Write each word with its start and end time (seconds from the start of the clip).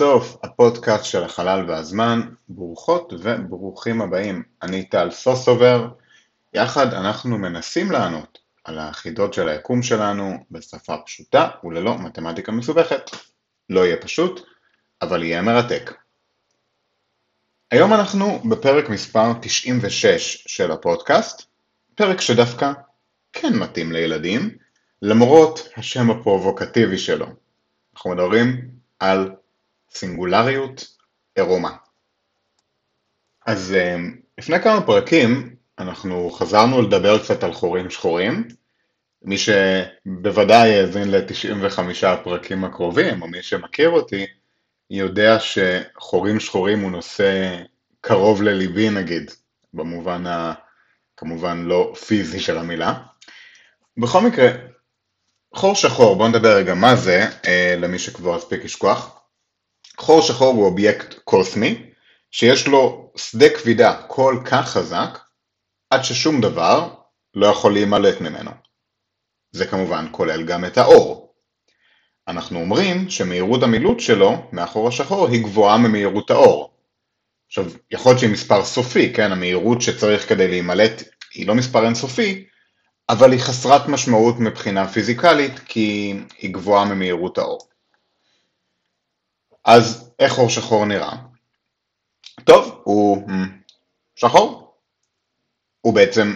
האינסוף, 0.00 0.36
הפודקאסט 0.42 1.04
של 1.04 1.24
החלל 1.24 1.64
והזמן, 1.68 2.20
ברוכות 2.48 3.12
וברוכים 3.18 4.02
הבאים. 4.02 4.42
אני 4.62 4.84
טל 4.88 5.10
סוסובר, 5.10 5.88
יחד 6.54 6.94
אנחנו 6.94 7.38
מנסים 7.38 7.90
לענות 7.92 8.38
על 8.64 8.78
החידות 8.78 9.34
של 9.34 9.48
היקום 9.48 9.82
שלנו 9.82 10.34
בשפה 10.50 10.96
פשוטה 11.06 11.48
וללא 11.64 11.98
מתמטיקה 11.98 12.52
מסובכת. 12.52 13.10
לא 13.70 13.86
יהיה 13.86 13.96
פשוט, 13.96 14.46
אבל 15.02 15.22
יהיה 15.22 15.42
מרתק. 15.42 15.94
היום 17.70 17.92
אנחנו 17.92 18.38
בפרק 18.48 18.88
מספר 18.88 19.32
96 19.40 20.44
של 20.48 20.72
הפודקאסט, 20.72 21.42
פרק 21.94 22.20
שדווקא 22.20 22.72
כן 23.32 23.58
מתאים 23.58 23.92
לילדים, 23.92 24.50
למרות 25.02 25.68
השם 25.76 26.10
הפרובוקטיבי 26.10 26.98
שלו. 26.98 27.26
אנחנו 27.94 28.10
מדברים 28.10 28.68
על 29.00 29.30
סינגולריות 29.90 30.86
עירומה. 31.34 31.70
אז 33.46 33.74
אה, 33.78 33.96
לפני 34.38 34.62
כמה 34.62 34.86
פרקים 34.86 35.56
אנחנו 35.78 36.30
חזרנו 36.30 36.82
לדבר 36.82 37.18
קצת 37.18 37.44
על 37.44 37.52
חורים 37.52 37.90
שחורים. 37.90 38.48
מי 39.22 39.36
שבוודאי 39.38 40.74
האזין 40.74 41.10
ל-95 41.10 42.06
הפרקים 42.06 42.64
הקרובים, 42.64 43.22
או 43.22 43.28
מי 43.28 43.42
שמכיר 43.42 43.90
אותי, 43.90 44.26
יודע 44.90 45.36
שחורים 45.40 46.40
שחורים 46.40 46.80
הוא 46.80 46.90
נושא 46.90 47.56
קרוב 48.00 48.42
לליבי 48.42 48.90
נגיד, 48.90 49.30
במובן 49.74 50.26
ה... 50.26 50.52
כמובן 51.16 51.64
לא 51.64 51.94
פיזי 52.06 52.40
של 52.40 52.58
המילה. 52.58 52.94
בכל 53.96 54.20
מקרה, 54.20 54.48
חור 55.54 55.74
שחור, 55.74 56.16
בואו 56.16 56.28
נדבר 56.28 56.56
רגע 56.56 56.74
מה 56.74 56.96
זה, 56.96 57.26
אה, 57.46 57.74
למי 57.78 57.98
שכבר 57.98 58.34
הספיק 58.34 58.64
לשכוח. 58.64 59.20
חור 59.98 60.22
שחור 60.22 60.54
הוא 60.54 60.64
אובייקט 60.64 61.14
קוסמי, 61.24 61.82
שיש 62.30 62.66
לו 62.66 63.12
שדה 63.16 63.48
כבידה 63.48 64.02
כל 64.06 64.40
כך 64.44 64.68
חזק, 64.68 65.18
עד 65.90 66.04
ששום 66.04 66.40
דבר 66.40 66.94
לא 67.34 67.46
יכול 67.46 67.72
להימלט 67.72 68.20
ממנו. 68.20 68.50
זה 69.52 69.66
כמובן 69.66 70.06
כולל 70.10 70.42
גם 70.42 70.64
את 70.64 70.78
האור. 70.78 71.34
אנחנו 72.28 72.60
אומרים 72.60 73.10
שמהירות 73.10 73.62
המילוט 73.62 74.00
שלו 74.00 74.48
מהחור 74.52 74.88
השחור 74.88 75.28
היא 75.28 75.42
גבוהה 75.42 75.78
ממהירות 75.78 76.30
האור. 76.30 76.76
עכשיו, 77.48 77.64
יכול 77.90 78.10
להיות 78.12 78.20
שהיא 78.20 78.32
מספר 78.32 78.64
סופי, 78.64 79.12
כן? 79.12 79.32
המהירות 79.32 79.82
שצריך 79.82 80.28
כדי 80.28 80.48
להימלט 80.48 81.02
היא 81.34 81.46
לא 81.46 81.54
מספר 81.54 81.84
אינסופי, 81.84 82.46
אבל 83.08 83.32
היא 83.32 83.40
חסרת 83.40 83.88
משמעות 83.88 84.34
מבחינה 84.40 84.88
פיזיקלית 84.88 85.58
כי 85.58 86.14
היא 86.38 86.54
גבוהה 86.54 86.84
ממהירות 86.84 87.38
האור. 87.38 87.68
אז 89.66 90.10
איך 90.18 90.32
חור 90.32 90.48
שחור 90.48 90.84
נראה? 90.84 91.16
טוב, 92.44 92.80
הוא 92.84 93.28
שחור. 94.14 94.76
הוא 95.80 95.94
בעצם 95.94 96.34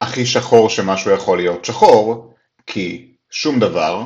הכי 0.00 0.26
שחור 0.26 0.70
שמשהו 0.70 1.10
יכול 1.10 1.38
להיות 1.38 1.64
שחור, 1.64 2.34
כי 2.66 3.14
שום 3.30 3.60
דבר, 3.60 4.04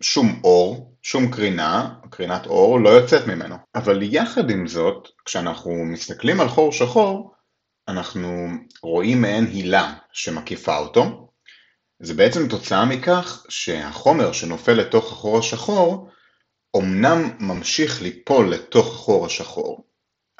שום 0.00 0.40
אור, 0.44 0.94
שום 1.02 1.30
קרינה, 1.30 1.94
קרינת 2.10 2.46
אור, 2.46 2.80
לא 2.80 2.88
יוצאת 2.88 3.26
ממנו. 3.26 3.56
אבל 3.74 4.02
יחד 4.02 4.50
עם 4.50 4.66
זאת, 4.66 5.08
כשאנחנו 5.24 5.84
מסתכלים 5.84 6.40
על 6.40 6.48
חור 6.48 6.72
שחור, 6.72 7.34
אנחנו 7.88 8.48
רואים 8.82 9.22
מעין 9.22 9.46
הילה 9.46 9.94
שמקיפה 10.12 10.78
אותו. 10.78 11.30
זה 12.00 12.14
בעצם 12.14 12.48
תוצאה 12.48 12.84
מכך 12.84 13.46
שהחומר 13.48 14.32
שנופל 14.32 14.72
לתוך 14.72 15.12
החור 15.12 15.38
השחור 15.38 16.10
אמנם 16.76 17.30
ממשיך 17.40 18.02
ליפול 18.02 18.50
לתוך 18.50 18.86
החור 18.86 19.26
השחור, 19.26 19.88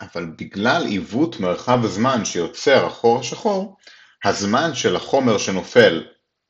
אבל 0.00 0.25
בגלל 0.39 0.87
עיוות 0.87 1.41
מרחב 1.41 1.84
הזמן 1.84 2.25
שיוצר 2.25 2.87
החור 2.87 3.21
השחור, 3.21 3.77
הזמן 4.25 4.75
של 4.75 4.97
החומר 4.97 5.39
שנופל 5.39 6.05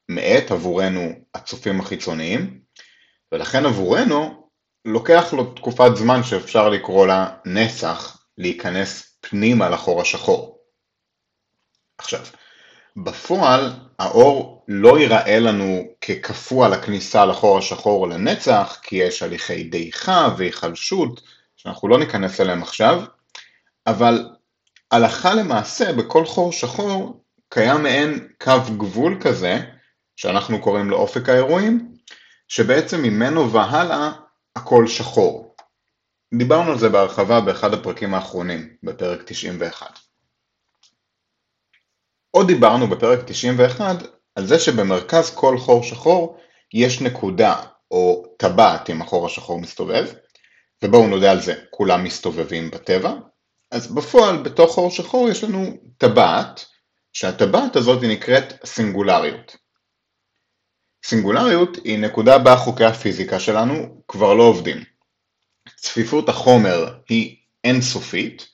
מאט 0.09 0.51
עבורנו 0.51 1.11
הצופים 1.35 1.81
החיצוניים, 1.81 2.61
ולכן 3.33 3.67
עבורנו 3.67 4.49
לוקח 4.85 5.33
לו 5.33 5.53
תקופת 5.55 5.97
זמן 5.97 6.23
שאפשר 6.23 6.69
לקרוא 6.69 7.07
לה 7.07 7.37
נצח 7.45 8.23
להיכנס 8.39 9.19
פנימה 9.21 9.69
לחור 9.69 10.01
השחור. 10.01 10.59
עכשיו, 11.99 12.21
בפועל 12.97 13.88
האור 13.99 14.65
לא 14.69 14.99
ייראה 14.99 15.41
לנו 15.41 15.83
כקפוא 16.01 16.69
לכניסה 16.69 17.27
לחור 17.27 17.59
השחור 17.59 18.09
לנצח, 18.09 18.79
כי 18.83 18.97
יש 18.97 19.23
הליכי 19.23 19.65
דעיכה 19.65 20.29
והיחלשות, 20.37 21.21
שאנחנו 21.57 21.89
לא 21.89 21.99
ניכנס 21.99 22.41
אליהם 22.41 22.63
עכשיו, 22.63 23.03
אבל 23.87 24.29
הלכה 24.91 25.35
למעשה 25.35 25.93
בכל 25.93 26.25
חור 26.25 26.53
שחור 26.53 27.25
קיים 27.49 27.83
מעין 27.83 28.29
קו 28.43 28.53
גבול 28.79 29.19
כזה, 29.21 29.61
שאנחנו 30.17 30.61
קוראים 30.61 30.91
לו 30.91 30.97
אופק 30.97 31.29
האירועים, 31.29 31.93
שבעצם 32.49 33.03
ממנו 33.03 33.53
והלאה 33.53 34.11
הכל 34.57 34.87
שחור. 34.87 35.57
דיברנו 36.35 36.73
על 36.73 36.79
זה 36.79 36.89
בהרחבה 36.89 37.41
באחד 37.41 37.75
הפרקים 37.75 38.15
האחרונים, 38.15 38.69
בפרק 38.83 39.23
91. 39.27 40.08
עוד 42.31 42.47
דיברנו 42.47 42.87
בפרק 42.87 43.19
91 43.27 43.97
על 44.35 44.47
זה 44.47 44.59
שבמרכז 44.59 45.31
כל 45.35 45.59
חור 45.59 45.83
שחור 45.83 46.39
יש 46.75 47.01
נקודה 47.01 47.63
או 47.91 48.25
טבעת 48.39 48.91
אם 48.91 49.03
החור 49.03 49.27
השחור 49.27 49.61
מסתובב, 49.61 50.09
ובואו 50.83 51.07
נודה 51.07 51.31
על 51.31 51.41
זה, 51.41 51.55
כולם 51.71 52.05
מסתובבים 52.05 52.71
בטבע, 52.71 53.15
אז 53.71 53.95
בפועל 53.95 54.37
בתוך 54.43 54.75
חור 54.75 54.91
שחור 54.91 55.29
יש 55.29 55.45
לנו 55.45 55.77
טבעת, 55.99 56.65
שהטבעת 57.13 57.77
הזאת 57.77 58.03
נקראת 58.03 58.65
סינגולריות. 58.65 59.57
סינגולריות 61.05 61.77
היא 61.85 61.99
נקודה 61.99 62.39
בה 62.39 62.57
חוקי 62.57 62.85
הפיזיקה 62.85 63.41
שלנו 63.41 64.03
כבר 64.09 64.35
לא 64.35 64.43
עובדים. 64.43 64.85
צפיפות 65.77 66.29
החומר 66.29 66.95
היא 67.09 67.37
אינסופית, 67.65 68.49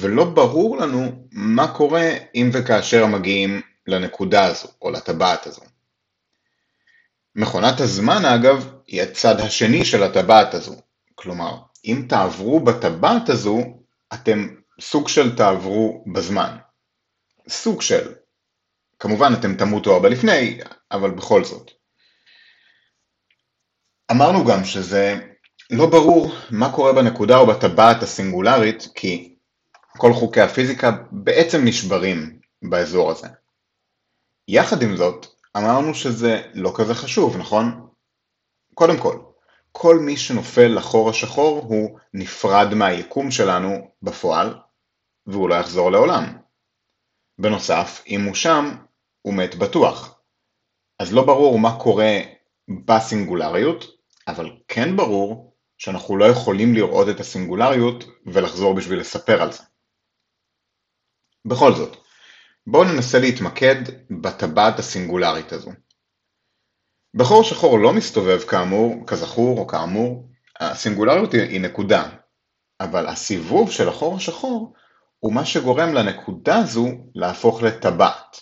ולא 0.00 0.24
ברור 0.24 0.76
לנו 0.76 1.26
מה 1.32 1.74
קורה 1.74 2.10
אם 2.34 2.50
וכאשר 2.52 3.06
מגיעים 3.06 3.62
לנקודה 3.86 4.44
הזו 4.44 4.68
או 4.82 4.90
לטבעת 4.90 5.46
הזו. 5.46 5.62
מכונת 7.36 7.80
הזמן 7.80 8.24
אגב 8.24 8.68
היא 8.86 9.02
הצד 9.02 9.40
השני 9.40 9.84
של 9.84 10.02
הטבעת 10.02 10.54
הזו, 10.54 10.74
כלומר 11.14 11.58
אם 11.84 12.06
תעברו 12.08 12.60
בטבעת 12.60 13.28
הזו 13.28 13.58
אתם 14.14 14.48
סוג 14.80 15.08
של 15.08 15.36
תעברו 15.36 16.04
בזמן. 16.12 16.56
סוג 17.48 17.82
של. 17.82 18.14
כמובן 18.98 19.32
אתם 19.40 19.54
תמותו 19.56 19.94
הרבה 19.94 20.08
לפני, 20.08 20.60
אבל 20.92 21.10
בכל 21.10 21.44
זאת. 21.44 21.70
אמרנו 24.10 24.44
גם 24.44 24.64
שזה 24.64 25.14
לא 25.70 25.86
ברור 25.86 26.32
מה 26.50 26.72
קורה 26.72 26.92
בנקודה 26.92 27.38
או 27.38 27.46
בטבעת 27.46 28.02
הסינגולרית, 28.02 28.88
כי 28.94 29.35
כל 29.96 30.12
חוקי 30.12 30.40
הפיזיקה 30.40 30.90
בעצם 31.10 31.64
נשברים 31.64 32.40
באזור 32.62 33.10
הזה. 33.10 33.28
יחד 34.48 34.82
עם 34.82 34.96
זאת, 34.96 35.26
אמרנו 35.56 35.94
שזה 35.94 36.42
לא 36.54 36.72
כזה 36.76 36.94
חשוב, 36.94 37.36
נכון? 37.36 37.88
קודם 38.74 38.98
כל, 38.98 39.18
כל 39.72 39.98
מי 39.98 40.16
שנופל 40.16 40.66
לחור 40.66 41.10
השחור 41.10 41.64
הוא 41.68 41.98
נפרד 42.14 42.74
מהיקום 42.74 43.30
שלנו 43.30 43.90
בפועל, 44.02 44.54
והוא 45.26 45.48
לא 45.48 45.54
יחזור 45.54 45.90
לעולם. 45.90 46.38
בנוסף, 47.38 48.02
אם 48.06 48.24
הוא 48.24 48.34
שם, 48.34 48.76
הוא 49.22 49.34
מת 49.34 49.54
בטוח. 49.54 50.20
אז 50.98 51.12
לא 51.12 51.26
ברור 51.26 51.58
מה 51.58 51.78
קורה 51.80 52.20
בסינגולריות, 52.84 53.84
אבל 54.28 54.50
כן 54.68 54.96
ברור 54.96 55.56
שאנחנו 55.78 56.16
לא 56.16 56.24
יכולים 56.24 56.74
לראות 56.74 57.08
את 57.08 57.20
הסינגולריות 57.20 58.04
ולחזור 58.26 58.74
בשביל 58.74 59.00
לספר 59.00 59.42
על 59.42 59.52
זה. 59.52 59.62
בכל 61.46 61.74
זאת, 61.74 61.96
בואו 62.66 62.84
ננסה 62.84 63.18
להתמקד 63.18 63.82
בטבעת 64.20 64.78
הסינגולרית 64.78 65.52
הזו. 65.52 65.70
בחור 67.14 67.44
שחור 67.44 67.78
לא 67.78 67.92
מסתובב 67.92 68.38
כאמור, 68.38 68.94
כזכור 69.06 69.58
או 69.58 69.66
כאמור, 69.66 70.28
הסינגולריות 70.60 71.32
היא 71.32 71.60
נקודה, 71.60 72.08
אבל 72.80 73.06
הסיבוב 73.06 73.70
של 73.70 73.88
החור 73.88 74.16
השחור 74.16 74.74
הוא 75.18 75.32
מה 75.32 75.44
שגורם 75.44 75.94
לנקודה 75.94 76.56
הזו 76.56 76.86
להפוך 77.14 77.62
לטבעת. 77.62 78.40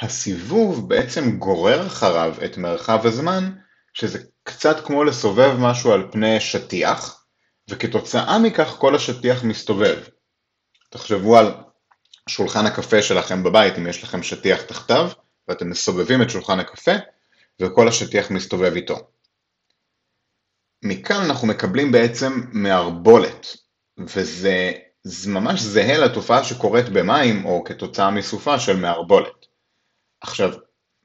הסיבוב 0.00 0.88
בעצם 0.88 1.38
גורר 1.38 1.86
אחריו 1.86 2.34
את 2.44 2.56
מרחב 2.56 3.06
הזמן, 3.06 3.52
שזה 3.94 4.18
קצת 4.42 4.86
כמו 4.86 5.04
לסובב 5.04 5.56
משהו 5.58 5.92
על 5.92 6.08
פני 6.12 6.40
שטיח, 6.40 7.24
וכתוצאה 7.70 8.38
מכך 8.38 8.68
כל 8.68 8.94
השטיח 8.94 9.44
מסתובב. 9.44 9.98
תחשבו 10.90 11.36
על 11.36 11.65
שולחן 12.28 12.66
הקפה 12.66 13.02
שלכם 13.02 13.42
בבית, 13.42 13.78
אם 13.78 13.86
יש 13.86 14.04
לכם 14.04 14.22
שטיח 14.22 14.62
תחתיו, 14.62 15.10
ואתם 15.48 15.70
מסובבים 15.70 16.22
את 16.22 16.30
שולחן 16.30 16.60
הקפה, 16.60 16.92
וכל 17.62 17.88
השטיח 17.88 18.30
מסתובב 18.30 18.72
איתו. 18.74 19.10
מכאן 20.84 21.16
אנחנו 21.24 21.48
מקבלים 21.48 21.92
בעצם 21.92 22.40
מערבולת, 22.52 23.46
וזה 23.98 24.72
ממש 25.26 25.60
זהה 25.60 25.98
לתופעה 25.98 26.44
שקורית 26.44 26.88
במים 26.88 27.44
או 27.44 27.64
כתוצאה 27.64 28.10
מסופה 28.10 28.58
של 28.58 28.76
מערבולת. 28.76 29.46
עכשיו, 30.20 30.52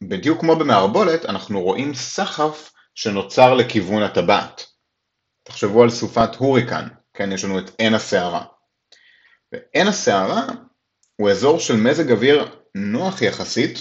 בדיוק 0.03 0.39
כמו 0.39 0.55
במערבולת, 0.55 1.25
אנחנו 1.25 1.61
רואים 1.61 1.93
סחף 1.93 2.71
שנוצר 2.95 3.53
לכיוון 3.53 4.03
הטבעת. 4.03 4.65
תחשבו 5.43 5.83
על 5.83 5.89
סופת 5.89 6.35
הוריקן, 6.35 6.87
כן, 7.13 7.31
יש 7.31 7.43
לנו 7.43 7.59
את 7.59 7.71
עין 7.77 7.93
הסערה. 7.93 8.45
ועין 9.51 9.87
הסערה 9.87 10.47
הוא 11.21 11.29
אזור 11.29 11.59
של 11.59 11.75
מזג 11.75 12.11
אוויר 12.11 12.55
נוח 12.75 13.21
יחסית 13.21 13.79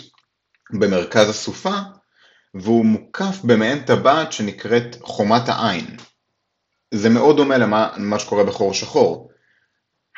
במרכז 0.71 1.29
הסופה, 1.29 1.75
והוא 2.55 2.85
מוקף 2.85 3.41
במעין 3.45 3.85
טבעת 3.85 4.33
שנקראת 4.33 4.97
חומת 5.03 5.49
העין. 5.49 5.97
זה 6.95 7.09
מאוד 7.09 7.37
דומה 7.37 7.59
למה, 7.59 8.19
שקורה 8.19 8.45
בחור 8.45 8.75
שחור. 8.75 9.31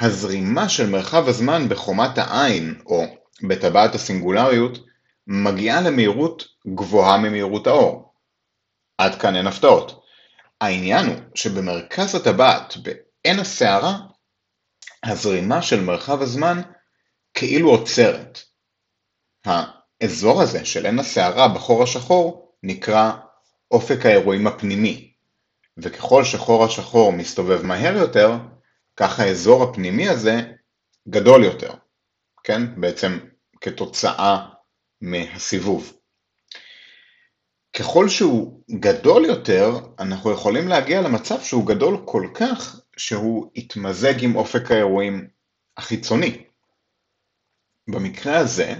הזרימה 0.00 0.68
של 0.68 0.90
מרחב 0.90 1.28
הזמן 1.28 1.68
בחומת 1.68 2.18
העין, 2.18 2.74
או 2.86 3.04
בטבעת 3.48 3.94
הסינגולריות, 3.94 4.78
מגיעה 5.26 5.80
למהירות 5.80 6.44
גבוהה 6.74 7.18
ממהירות 7.18 7.66
האור. 7.66 8.14
עד 8.98 9.20
כאן 9.20 9.36
אין 9.36 9.46
הפתעות. 9.46 10.02
העניין 10.60 11.06
הוא 11.06 11.16
שבמרכז 11.34 12.14
הטבעת, 12.14 12.74
בעין 12.76 13.40
הסערה, 13.40 13.98
הזרימה 15.04 15.62
של 15.62 15.80
מרחב 15.80 16.22
הזמן 16.22 16.60
כאילו 17.34 17.70
עוצרת. 17.70 18.38
האזור 19.44 20.42
הזה 20.42 20.64
של 20.64 20.86
עין 20.86 20.98
הסערה 20.98 21.48
בחור 21.48 21.82
השחור 21.82 22.52
נקרא 22.62 23.12
אופק 23.70 24.06
האירועים 24.06 24.46
הפנימי, 24.46 25.12
וככל 25.76 26.24
שחור 26.24 26.64
השחור 26.64 27.12
מסתובב 27.12 27.62
מהר 27.62 27.96
יותר, 27.96 28.30
כך 28.96 29.20
האזור 29.20 29.62
הפנימי 29.62 30.08
הזה 30.08 30.40
גדול 31.08 31.44
יותר, 31.44 31.72
כן? 32.44 32.80
בעצם 32.80 33.18
כתוצאה 33.60 34.48
מהסיבוב. 35.00 35.92
ככל 37.76 38.08
שהוא 38.08 38.62
גדול 38.70 39.24
יותר, 39.24 39.70
אנחנו 39.98 40.32
יכולים 40.32 40.68
להגיע 40.68 41.00
למצב 41.00 41.40
שהוא 41.40 41.66
גדול 41.66 41.96
כל 42.04 42.28
כך 42.34 42.80
שהוא 42.96 43.50
יתמזג 43.54 44.24
עם 44.24 44.36
אופק 44.36 44.70
האירועים 44.70 45.28
החיצוני. 45.76 46.44
במקרה 47.88 48.38
הזה, 48.38 48.74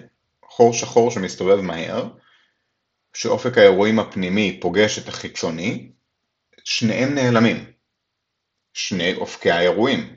חור 0.44 0.72
שחור 0.72 1.10
שמסתובב 1.10 1.60
מהר, 1.60 2.08
שאופק 3.14 3.58
האירועים 3.58 3.98
הפנימי 3.98 4.58
פוגש 4.60 4.98
את 4.98 5.08
החיצוני, 5.08 5.90
שניהם 6.64 7.14
נעלמים. 7.14 7.72
שני 8.74 9.14
אופקי 9.14 9.50
האירועים. 9.50 10.16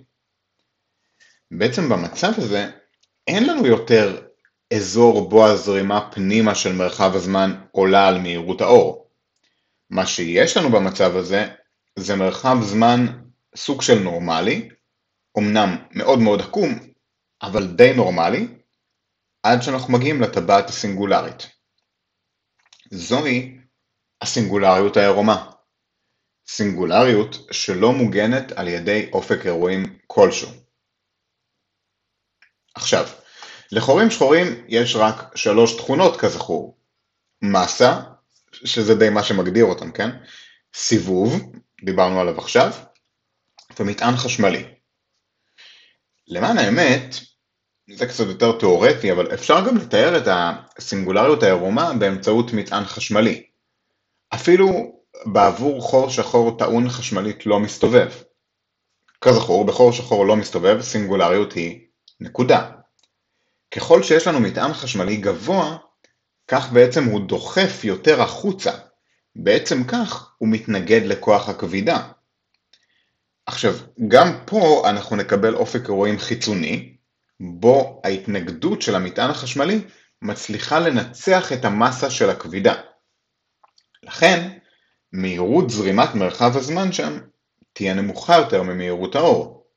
בעצם 1.52 1.90
במצב 1.90 2.32
הזה, 2.38 2.70
אין 3.28 3.48
לנו 3.48 3.66
יותר 3.66 4.22
אזור 4.74 5.30
בו 5.30 5.48
הזרימה 5.48 6.12
פנימה 6.12 6.56
של 6.56 6.74
מרחב 6.74 7.16
הזמן 7.16 7.62
עולה 7.72 8.08
על 8.08 8.20
מהירות 8.20 8.62
האור. 8.62 9.10
מה 9.90 10.06
שיש 10.06 10.58
לנו 10.58 10.70
במצב 10.70 11.16
הזה, 11.16 11.48
זה 11.96 12.16
מרחב 12.16 12.58
זמן 12.62 13.06
סוג 13.56 13.82
של 13.82 14.00
נורמלי, 14.00 14.70
אמנם 15.38 15.76
מאוד 15.92 16.20
מאוד 16.20 16.42
עקום, 16.42 16.80
אבל 17.42 17.68
די 17.68 17.94
נורמלי, 17.94 18.48
עד 19.46 19.62
שאנחנו 19.62 19.94
מגיעים 19.94 20.22
לטבעת 20.22 20.70
הסינגולרית. 20.70 21.50
זוהי 22.92 23.58
הסינגולריות 24.22 24.98
העירומה. 24.98 25.52
סינגולריות 26.48 27.36
שלא 27.52 27.92
מוגנת 27.92 28.52
על 28.52 28.68
ידי 28.68 29.10
אופק 29.14 29.46
אירועים 29.46 30.00
כלשהו. 30.08 30.50
עכשיו, 32.76 33.06
לחורים 33.72 34.10
שחורים 34.10 34.66
יש 34.68 34.96
רק 34.96 35.36
שלוש 35.36 35.78
תכונות 35.78 36.20
כזכור. 36.20 36.78
מסה, 37.42 38.00
שזה 38.52 38.96
די 38.96 39.10
מה 39.10 39.24
שמגדיר 39.24 39.66
אותם, 39.66 39.92
כן? 39.92 40.10
סיבוב, 40.76 41.34
דיברנו 41.86 42.20
עליו 42.20 42.40
עכשיו, 42.40 42.72
ומטען 43.80 44.16
חשמלי. 44.18 44.64
למען 46.28 46.58
האמת, 46.58 47.16
זה 47.90 48.06
קצת 48.06 48.28
יותר 48.28 48.60
תיאורטי, 48.60 49.12
אבל 49.12 49.34
אפשר 49.34 49.68
גם 49.68 49.78
לתאר 49.78 50.18
את 50.18 50.28
הסינגולריות 50.78 51.44
העירומה 51.44 51.94
באמצעות 51.94 52.54
מטען 52.54 52.86
חשמלי. 52.86 53.44
אפילו 54.34 55.00
בעבור 55.26 55.82
חור 55.82 56.10
שחור 56.10 56.58
טעון 56.58 56.90
חשמלית 56.90 57.46
לא 57.46 57.60
מסתובב. 57.60 58.12
כזכור, 59.22 59.66
בחור 59.66 59.92
שחור 59.92 60.26
לא 60.26 60.36
מסתובב, 60.36 60.82
סינגולריות 60.82 61.54
היא 61.54 61.80
נקודה. 62.20 62.72
ככל 63.72 64.04
שיש 64.04 64.28
לנו 64.28 64.40
מטען 64.40 64.74
חשמלי 64.74 65.18
גבוה, 65.18 65.78
כך 66.48 66.72
בעצם 66.72 67.04
הוא 67.04 67.28
דוחף 67.28 67.84
יותר 67.84 68.22
החוצה. 68.22 68.72
בעצם 69.36 69.84
כך 69.84 70.32
הוא 70.38 70.50
מתנגד 70.50 71.02
לכוח 71.06 71.50
הכבידה. 71.50 72.08
עכשיו, 73.46 73.74
גם 74.08 74.40
פה 74.46 74.84
אנחנו 74.90 75.16
נקבל 75.16 75.56
אופק 75.56 75.86
אירועים 75.86 76.20
חיצוני, 76.20 76.95
בו 77.40 78.02
ההתנגדות 78.04 78.82
של 78.82 78.96
המטען 78.96 79.30
החשמלי 79.30 79.82
מצליחה 80.22 80.80
לנצח 80.80 81.54
את 81.54 81.66
המסה 81.66 82.10
של 82.10 82.30
הכבידה. 82.30 82.74
לכן, 84.04 84.58
מהירות 85.14 85.70
זרימת 85.70 86.16
מרחב 86.16 86.58
הזמן 86.58 86.92
שם 86.92 87.20
תהיה 87.74 87.94
נמוכה 87.94 88.38
יותר 88.38 88.64
ממהירות 88.64 89.16
האור. 89.16 89.68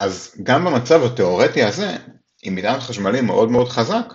אז 0.00 0.40
גם 0.42 0.64
במצב 0.64 1.00
התאורטי 1.04 1.62
הזה, 1.62 1.96
עם 2.42 2.54
מטען 2.54 2.80
חשמלי 2.80 3.20
מאוד 3.20 3.50
מאוד 3.50 3.68
חזק, 3.68 4.12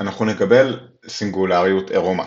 אנחנו 0.00 0.24
נקבל 0.24 0.88
סינגולריות 1.08 1.90
עירומה. 1.90 2.26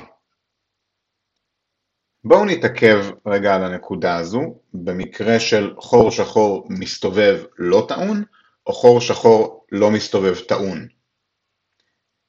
בואו 2.24 2.46
נתעכב 2.46 3.06
רגע 3.26 3.56
על 3.56 3.64
הנקודה 3.64 4.16
הזו, 4.16 4.42
במקרה 4.74 5.40
של 5.40 5.76
חור 5.80 6.12
שחור 6.12 6.68
מסתובב 6.70 7.44
לא 7.58 7.86
טעון, 7.88 8.24
או 8.68 8.74
חור 8.74 9.02
שחור 9.02 9.66
לא 9.72 9.92
מסתובב 9.92 10.40
טעון. 10.40 10.88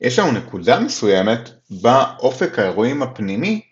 יש 0.00 0.18
לנו 0.18 0.33
נקודה 0.33 0.80
מסוימת 0.80 1.50
בה 1.83 2.14
אופק 2.18 2.59
האירועים 2.59 3.02
הפנימי 3.02 3.62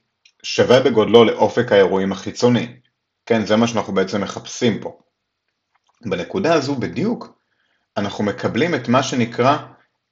שווה 0.43 0.81
בגודלו 0.81 1.25
לאופק 1.25 1.73
האירועים 1.73 2.13
החיצוני. 2.13 2.81
כן, 3.27 3.47
זה 3.47 3.57
מה 3.57 3.67
שאנחנו 3.67 3.95
בעצם 3.95 4.21
מחפשים 4.21 4.81
פה. 4.81 4.99
בנקודה 6.07 6.55
הזו 6.55 6.75
בדיוק 6.75 7.39
אנחנו 7.97 8.25
מקבלים 8.25 8.75
את 8.75 8.89
מה 8.89 9.03
שנקרא 9.03 9.57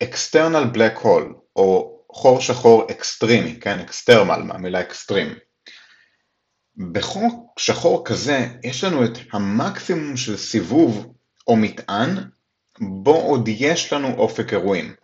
extremal 0.05 0.77
black 0.77 1.03
hole, 1.03 1.35
או 1.57 2.01
חור 2.13 2.41
שחור 2.41 2.91
אקסטרימי, 2.91 3.61
כן, 3.61 3.79
extremal 3.79 4.43
מהמילה 4.43 4.81
אקסטרים. 4.81 5.35
בחור 6.93 7.53
שחור 7.59 8.05
כזה 8.05 8.47
יש 8.63 8.85
לנו 8.85 9.05
את 9.05 9.19
המקסימום 9.33 10.17
של 10.17 10.37
סיבוב 10.37 11.15
או 11.47 11.57
מטען 11.57 12.31
בו 12.81 13.17
עוד 13.17 13.49
יש 13.49 13.93
לנו 13.93 14.15
אופק 14.15 14.53
אירועים. 14.53 14.95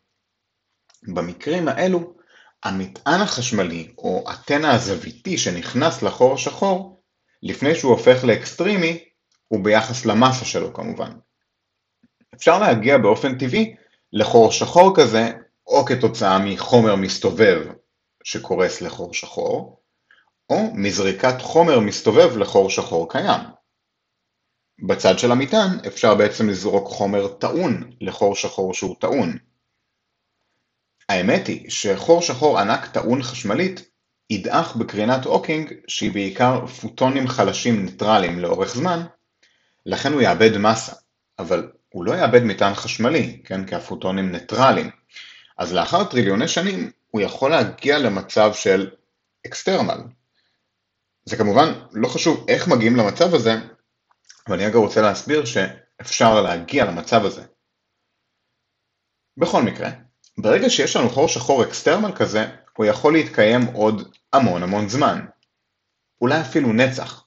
במקרים 1.02 1.68
האלו, 1.68 2.14
המטען 2.62 3.20
החשמלי 3.20 3.92
או 3.98 4.24
התנע 4.26 4.66
הזוויתי 4.66 5.38
שנכנס 5.38 6.02
לחור 6.02 6.34
השחור, 6.34 7.02
לפני 7.42 7.74
שהוא 7.74 7.92
הופך 7.92 8.24
לאקסטרימי, 8.24 9.04
הוא 9.48 9.64
ביחס 9.64 10.06
למסה 10.06 10.44
שלו 10.44 10.74
כמובן. 10.74 11.10
אפשר 12.34 12.58
להגיע 12.58 12.98
באופן 12.98 13.38
טבעי 13.38 13.74
לחור 14.12 14.52
שחור 14.52 14.92
כזה, 14.96 15.32
או 15.66 15.84
כתוצאה 15.84 16.38
מחומר 16.38 16.96
מסתובב 16.96 17.66
שקורס 18.24 18.80
לחור 18.80 19.14
שחור, 19.14 19.82
או 20.50 20.56
מזריקת 20.74 21.42
חומר 21.42 21.80
מסתובב 21.80 22.36
לחור 22.36 22.70
שחור 22.70 23.12
קיים. 23.12 23.40
בצד 24.82 25.18
של 25.18 25.32
המטען 25.32 25.78
אפשר 25.86 26.14
בעצם 26.14 26.48
לזרוק 26.48 26.88
חומר 26.88 27.28
טעון 27.28 27.90
לחור 28.00 28.36
שחור 28.36 28.74
שהוא 28.74 28.96
טעון. 29.00 29.38
האמת 31.08 31.46
היא 31.46 31.70
שחור 31.70 32.22
שחור 32.22 32.58
ענק 32.58 32.86
טעון 32.86 33.22
חשמלית 33.22 33.90
ידעך 34.30 34.76
בקרינת 34.76 35.26
הוקינג 35.26 35.72
שהיא 35.88 36.12
בעיקר 36.12 36.66
פוטונים 36.66 37.28
חלשים 37.28 37.84
ניטרליים 37.84 38.38
לאורך 38.38 38.74
זמן, 38.74 39.02
לכן 39.86 40.12
הוא 40.12 40.20
יאבד 40.20 40.58
מסה, 40.58 40.92
אבל 41.38 41.70
הוא 41.88 42.04
לא 42.04 42.12
יאבד 42.12 42.42
מטען 42.42 42.74
חשמלי, 42.74 43.42
כן, 43.44 43.66
כי 43.66 43.74
הפוטונים 43.74 44.32
ניטרליים. 44.32 44.90
אז 45.58 45.72
לאחר 45.72 46.04
טריליוני 46.04 46.48
שנים 46.48 46.90
הוא 47.10 47.20
יכול 47.20 47.50
להגיע 47.50 47.98
למצב 47.98 48.54
של 48.54 48.90
extremal. 49.46 50.00
זה 51.24 51.36
כמובן 51.36 51.72
לא 51.92 52.08
חשוב 52.08 52.44
איך 52.48 52.68
מגיעים 52.68 52.96
למצב 52.96 53.34
הזה, 53.34 53.56
ואני 54.48 54.66
רגע 54.66 54.78
רוצה 54.78 55.00
להסביר 55.00 55.44
שאפשר 55.44 56.42
להגיע 56.42 56.84
למצב 56.84 57.24
הזה. 57.24 57.42
בכל 59.36 59.62
מקרה, 59.62 59.90
ברגע 60.38 60.70
שיש 60.70 60.96
לנו 60.96 61.10
חור 61.10 61.28
שחור 61.28 61.64
extremal 61.64 62.12
כזה, 62.16 62.46
הוא 62.76 62.86
יכול 62.86 63.12
להתקיים 63.12 63.60
עוד 63.74 64.16
המון 64.32 64.62
המון 64.62 64.88
זמן. 64.88 65.26
אולי 66.20 66.40
אפילו 66.40 66.72
נצח. 66.72 67.26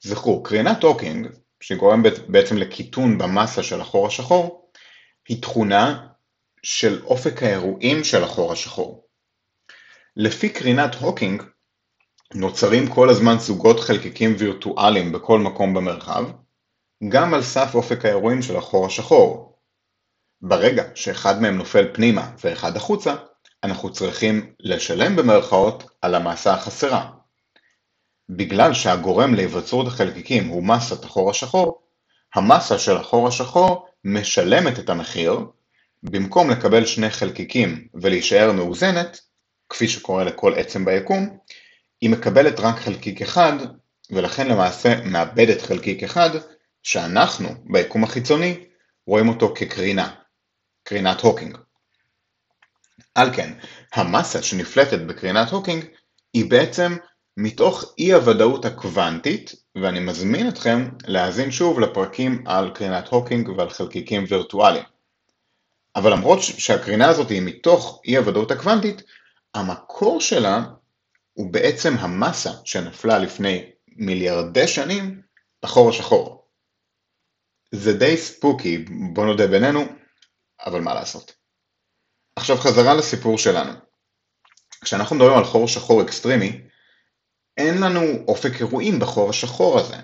זכרו, 0.00 0.42
קרינת 0.42 0.82
הוקינג, 0.82 1.28
שגורם 1.60 2.02
בעצם 2.28 2.56
לקיטון 2.56 3.18
במסה 3.18 3.62
של 3.62 3.80
החור 3.80 4.06
השחור, 4.06 4.70
היא 5.28 5.42
תכונה 5.42 6.08
של 6.62 7.04
אופק 7.04 7.42
האירועים 7.42 8.04
של 8.04 8.24
החור 8.24 8.52
השחור. 8.52 9.06
לפי 10.16 10.48
קרינת 10.48 10.94
הוקינג, 10.94 11.42
נוצרים 12.34 12.86
כל 12.86 13.10
הזמן 13.10 13.38
זוגות 13.38 13.80
חלקיקים 13.80 14.34
וירטואליים 14.38 15.12
בכל 15.12 15.38
מקום 15.38 15.74
במרחב, 15.74 16.24
גם 17.08 17.34
על 17.34 17.42
סף 17.42 17.74
אופק 17.74 18.04
האירועים 18.04 18.42
של 18.42 18.56
החור 18.56 18.86
השחור. 18.86 19.58
ברגע 20.40 20.84
שאחד 20.94 21.42
מהם 21.42 21.56
נופל 21.56 21.88
פנימה 21.92 22.30
ואחד 22.44 22.76
החוצה, 22.76 23.14
אנחנו 23.64 23.92
צריכים 23.92 24.52
לשלם 24.60 25.16
במרכאות 25.16 25.90
על 26.02 26.14
המסה 26.14 26.54
החסרה. 26.54 27.10
בגלל 28.28 28.74
שהגורם 28.74 29.34
להיווצרות 29.34 29.86
החלקיקים 29.86 30.48
הוא 30.48 30.64
מסת 30.64 31.04
החור 31.04 31.30
השחור, 31.30 31.82
המסה 32.34 32.78
של 32.78 32.96
החור 32.96 33.28
השחור 33.28 33.86
משלמת 34.04 34.78
את 34.78 34.90
המחיר, 34.90 35.40
במקום 36.02 36.50
לקבל 36.50 36.86
שני 36.86 37.10
חלקיקים 37.10 37.88
ולהישאר 37.94 38.52
מאוזנת, 38.52 39.20
כפי 39.68 39.88
שקורה 39.88 40.24
לכל 40.24 40.54
עצם 40.54 40.84
ביקום, 40.84 41.38
היא 42.02 42.10
מקבלת 42.10 42.60
רק 42.60 42.78
חלקיק 42.78 43.22
אחד, 43.22 43.52
ולכן 44.10 44.48
למעשה 44.48 45.04
מאבדת 45.04 45.62
חלקיק 45.62 46.02
אחד, 46.02 46.30
שאנחנו, 46.82 47.48
ביקום 47.64 48.04
החיצוני, 48.04 48.64
רואים 49.06 49.28
אותו 49.28 49.54
כקרינה, 49.54 50.14
קרינת 50.84 51.20
הוקינג. 51.20 51.58
על 53.14 53.30
כן, 53.34 53.52
המסה 53.92 54.42
שנפלטת 54.42 54.98
בקרינת 54.98 55.50
הוקינג 55.50 55.84
היא 56.34 56.50
בעצם 56.50 56.96
מתוך 57.36 57.94
אי 57.98 58.12
הוודאות 58.12 58.64
הקוונטית, 58.64 59.54
ואני 59.74 60.00
מזמין 60.00 60.48
אתכם 60.48 60.88
להאזין 61.06 61.50
שוב 61.50 61.80
לפרקים 61.80 62.44
על 62.46 62.70
קרינת 62.74 63.08
הוקינג 63.08 63.48
ועל 63.48 63.70
חלקיקים 63.70 64.24
וירטואליים. 64.28 64.84
אבל 65.96 66.12
למרות 66.12 66.42
שהקרינה 66.42 67.08
הזאת 67.08 67.28
היא 67.28 67.42
מתוך 67.42 68.00
אי 68.04 68.16
הוודאות 68.16 68.50
הקוונטית, 68.50 69.02
המקור 69.54 70.20
שלה 70.20 70.62
הוא 71.32 71.52
בעצם 71.52 71.94
המסה 71.98 72.50
שנפלה 72.64 73.18
לפני 73.18 73.70
מיליארדי 73.88 74.68
שנים 74.68 75.22
בחור 75.62 75.90
השחור. 75.90 76.48
זה 77.74 77.92
די 77.98 78.16
spooky, 78.16 78.84
בוא 79.12 79.26
נודה 79.26 79.46
בינינו, 79.46 79.80
אבל 80.66 80.80
מה 80.80 80.94
לעשות. 80.94 81.34
עכשיו 82.36 82.56
חזרה 82.56 82.94
לסיפור 82.94 83.38
שלנו. 83.38 83.72
כשאנחנו 84.84 85.16
מדברים 85.16 85.38
על 85.38 85.44
חור 85.44 85.68
שחור 85.68 86.02
אקסטרימי, 86.02 86.60
אין 87.56 87.80
לנו 87.80 88.00
אופק 88.28 88.60
אירועים 88.60 88.98
בחור 88.98 89.30
השחור 89.30 89.78
הזה. 89.78 89.96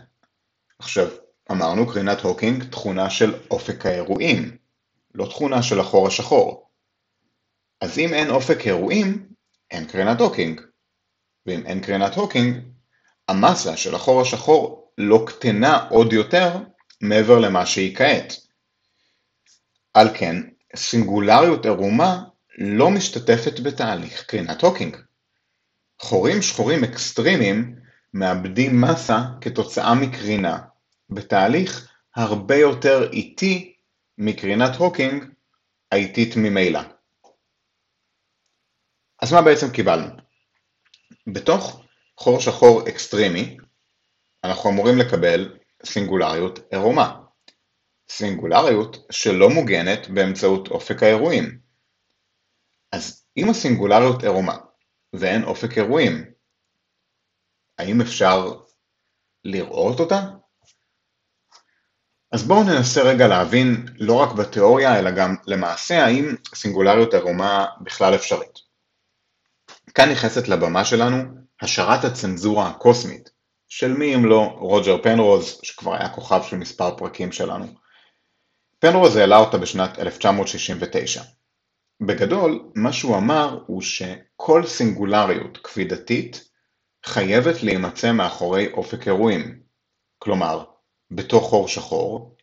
עכשיו, 0.79 1.09
אמרנו 1.51 1.87
קרינת 1.87 2.21
הוקינג 2.21 2.65
תכונה 2.65 3.11
של 3.11 3.35
אופק 3.51 3.87
האירועים, 3.87 4.57
לא 5.15 5.27
תכונה 5.27 5.63
של 5.63 5.81
החור 5.81 6.07
השחור. 6.07 6.71
אז 7.81 7.99
אם 7.99 8.15
אין 8.15 8.31
אופק 8.31 8.67
אירועים, 8.67 9.29
אין 9.71 9.85
קרינת 9.85 10.21
הוקינג. 10.21 10.61
ואם 11.49 11.67
אין 11.67 11.81
קרינת 11.81 12.15
הוקינג, 12.15 12.57
המסה 13.29 13.77
של 13.77 13.95
החור 13.95 14.21
השחור 14.21 14.93
לא 14.99 15.25
קטנה 15.27 15.89
עוד 15.91 16.13
יותר 16.13 16.57
מעבר 17.01 17.39
למה 17.39 17.67
שהיא 17.67 17.97
כעת. 17.97 18.33
על 19.95 20.09
כן, 20.15 20.37
סינגולריות 20.77 21.67
ערומה 21.67 22.25
לא 22.59 22.91
משתתפת 22.91 23.61
בתהליך 23.61 24.25
קרינת 24.25 24.63
הוקינג. 24.63 24.97
חורים 26.01 26.43
שחורים 26.43 26.85
אקסטרימיים 26.85 27.77
מאבדים 28.15 28.81
מסה 28.81 29.19
כתוצאה 29.41 29.95
מקרינה, 29.95 30.59
בתהליך 31.11 31.93
הרבה 32.17 32.57
יותר 32.57 33.13
איטי 33.13 33.77
מקרינת 34.19 34.77
הוקינג 34.77 35.25
האיטית 35.93 36.37
ממילא. 36.37 36.81
אז 39.23 39.33
מה 39.33 39.43
בעצם 39.43 39.71
קיבלנו? 39.71 40.28
בתוך 41.33 41.83
חור 42.17 42.41
שחור 42.41 42.89
אקסטרימי 42.89 43.57
אנחנו 44.45 44.71
אמורים 44.71 44.99
לקבל 44.99 45.59
סינגולריות 45.85 46.59
עירומה. 46.71 47.21
סינגולריות 48.09 48.97
שלא 49.11 49.51
מוגנת 49.51 50.09
באמצעות 50.09 50.69
אופק 50.69 51.03
האירועים. 51.03 51.59
אז 52.93 53.25
אם 53.37 53.51
הסינגולריות 53.51 54.23
עירומה 54.23 54.57
ואין 55.13 55.45
אופק 55.45 55.79
אירועים, 55.79 56.25
האם 57.79 58.01
אפשר 58.01 58.61
לראות 59.45 60.01
אותה? 60.01 60.21
אז 62.33 62.43
בואו 62.43 62.65
ננסה 62.65 63.03
רגע 63.03 63.29
להבין 63.29 63.87
לא 63.99 64.15
רק 64.15 64.33
בתיאוריה 64.33 64.99
אלא 64.99 65.11
גם 65.11 65.35
למעשה 65.47 66.05
האם 66.05 66.35
סינגולריות 66.55 67.15
עירומה 67.15 67.67
בכלל 67.81 68.15
אפשרית. 68.15 68.68
כאן 69.99 70.11
נכנסת 70.11 70.49
לבמה 70.49 70.85
שלנו 70.85 71.17
השערת 71.63 72.05
הצנזורה 72.05 72.69
הקוסמית, 72.69 73.31
של 73.69 73.93
מי 73.93 74.15
אם 74.15 74.25
לא 74.25 74.57
רוג'ר 74.59 75.03
פנרוז, 75.03 75.61
שכבר 75.63 75.95
היה 75.95 76.09
כוכב 76.09 76.41
של 76.43 76.57
מספר 76.57 76.97
פרקים 76.97 77.33
שלנו. 77.33 77.67
פנרוז 78.79 79.17
העלה 79.17 79.37
אותה 79.37 79.59
בשנת 79.59 79.99
1969. 79.99 81.23
בגדול, 82.01 82.71
מה 82.75 82.93
שהוא 82.93 83.17
אמר 83.17 83.65
הוא 83.67 83.83
שכל 83.83 84.67
סינגולריות 84.67 85.59
כבידתית 85.65 86.51
חייבת 87.07 87.63
להימצא 87.63 88.13
מאחורי 88.13 88.73
אופק 88.73 89.09
אירועים. 89.09 89.61
כלומר, 90.19 90.65
בתוך 91.11 91.45
חור 91.45 91.69
שחור, 91.69 92.37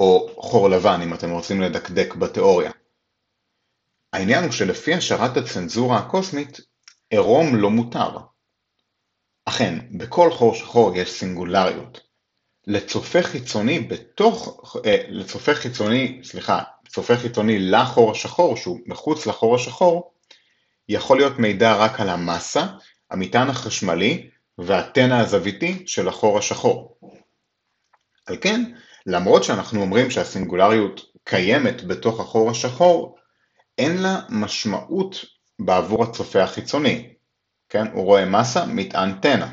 או 0.00 0.28
חור 0.36 0.70
לבן 0.70 1.00
אם 1.02 1.14
אתם 1.14 1.30
רוצים 1.30 1.60
לדקדק 1.60 2.14
בתיאוריה. 2.14 2.70
העניין 4.12 4.44
הוא 4.44 4.52
שלפי 4.52 4.94
השערת 4.94 5.36
הצנזורה 5.36 5.98
הקוסמית, 5.98 6.71
עירום 7.12 7.56
לא 7.56 7.70
מותר. 7.70 8.10
אכן, 9.44 9.78
בכל 9.98 10.30
חור 10.30 10.54
שחור 10.54 10.96
יש 10.96 11.10
סינגולריות. 11.10 12.00
לצופה 12.66 13.22
חיצוני 13.22 13.80
בתוך, 13.80 14.76
אה, 14.86 15.04
לצופה 15.08 15.54
חיצוני, 15.54 16.20
סליחה, 16.24 16.62
צופה 16.88 17.16
חיצוני 17.16 17.58
לחור 17.58 18.10
השחור, 18.10 18.56
שהוא 18.56 18.80
מחוץ 18.86 19.26
לחור 19.26 19.54
השחור, 19.54 20.12
יכול 20.88 21.16
להיות 21.16 21.38
מידע 21.38 21.76
רק 21.76 22.00
על 22.00 22.08
המסה, 22.08 22.66
המטען 23.10 23.50
החשמלי 23.50 24.30
והטנא 24.58 25.14
הזוויתי 25.14 25.82
של 25.86 26.08
החור 26.08 26.38
השחור. 26.38 26.96
על 28.26 28.36
כן, 28.40 28.72
למרות 29.06 29.44
שאנחנו 29.44 29.80
אומרים 29.80 30.10
שהסינגולריות 30.10 31.00
קיימת 31.24 31.84
בתוך 31.84 32.20
החור 32.20 32.50
השחור, 32.50 33.18
אין 33.78 34.02
לה 34.02 34.20
משמעות 34.28 35.24
בעבור 35.58 36.04
הצופה 36.04 36.42
החיצוני. 36.42 37.14
כן? 37.68 37.86
הוא 37.92 38.04
רואה 38.04 38.24
מסה, 38.24 38.66
מטען 38.66 39.20
תנע. 39.20 39.46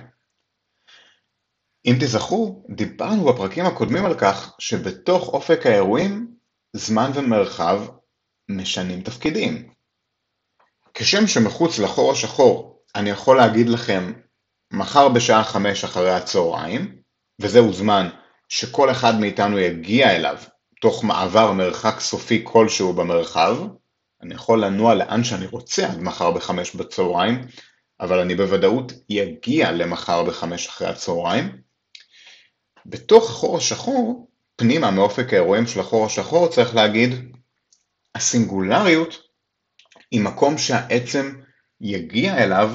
אם 1.85 1.95
תזכרו, 1.99 2.65
דיברנו 2.69 3.25
בפרקים 3.25 3.65
הקודמים 3.65 4.05
על 4.05 4.19
כך 4.19 4.55
שבתוך 4.59 5.27
אופק 5.27 5.65
האירועים, 5.65 6.35
זמן 6.73 7.11
ומרחב 7.13 7.81
משנים 8.49 9.01
תפקידים. 9.01 9.69
כשם 10.93 11.27
שמחוץ 11.27 11.79
לחור 11.79 12.11
השחור 12.11 12.81
אני 12.95 13.09
יכול 13.09 13.37
להגיד 13.37 13.69
לכם 13.69 14.13
מחר 14.73 15.09
בשעה 15.09 15.43
חמש 15.43 15.83
אחרי 15.83 16.11
הצהריים, 16.11 17.01
וזהו 17.41 17.73
זמן 17.73 18.09
שכל 18.49 18.91
אחד 18.91 19.19
מאיתנו 19.19 19.59
יגיע 19.59 20.15
אליו 20.15 20.37
תוך 20.81 21.03
מעבר 21.03 21.51
מרחק 21.51 21.99
סופי 21.99 22.41
כלשהו 22.43 22.93
במרחב, 22.93 23.57
אני 24.21 24.33
יכול 24.33 24.65
לנוע 24.65 24.95
לאן 24.95 25.23
שאני 25.23 25.45
רוצה 25.45 25.91
עד 25.91 25.99
מחר 25.99 26.31
בחמש 26.31 26.75
בצהריים, 26.75 27.47
אבל 27.99 28.19
אני 28.19 28.35
בוודאות 28.35 28.91
יגיע 29.09 29.71
למחר 29.71 30.23
בחמש 30.23 30.67
אחרי 30.67 30.87
הצהריים. 30.87 31.61
בתוך 32.85 33.29
החור 33.29 33.57
השחור, 33.57 34.29
פנימה 34.55 34.91
מאופק 34.91 35.33
האירועים 35.33 35.67
של 35.67 35.79
החור 35.79 36.05
השחור, 36.05 36.47
צריך 36.47 36.75
להגיד, 36.75 37.11
הסינגולריות 38.15 39.21
היא 40.11 40.21
מקום 40.21 40.57
שהעצם 40.57 41.39
יגיע 41.81 42.43
אליו 42.43 42.69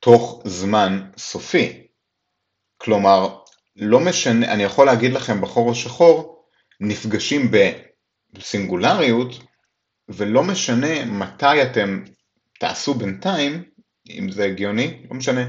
תוך 0.00 0.42
זמן 0.44 1.10
סופי. 1.18 1.86
כלומר, 2.78 3.38
לא 3.76 4.00
משנה, 4.00 4.52
אני 4.52 4.62
יכול 4.62 4.86
להגיד 4.86 5.12
לכם 5.12 5.40
בחור 5.40 5.70
השחור, 5.70 6.44
נפגשים 6.80 7.50
בסינגולריות, 8.32 9.47
ולא 10.08 10.44
משנה 10.44 11.04
מתי 11.04 11.62
אתם 11.62 12.04
תעשו 12.60 12.94
בינתיים, 12.94 13.64
אם 14.10 14.30
זה 14.32 14.44
הגיוני, 14.44 15.06
לא 15.10 15.16
משנה 15.16 15.40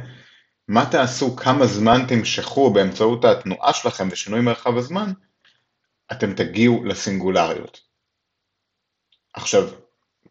מה 0.67 0.85
תעשו, 0.91 1.35
כמה 1.35 1.65
זמן 1.65 2.05
תמשכו 2.07 2.73
באמצעות 2.73 3.25
התנועה 3.25 3.73
שלכם 3.73 4.07
ושינוי 4.11 4.41
מרחב 4.41 4.77
הזמן, 4.77 5.13
אתם 6.11 6.33
תגיעו 6.33 6.83
לסינגולריות. 6.83 7.79
עכשיו, 9.33 9.63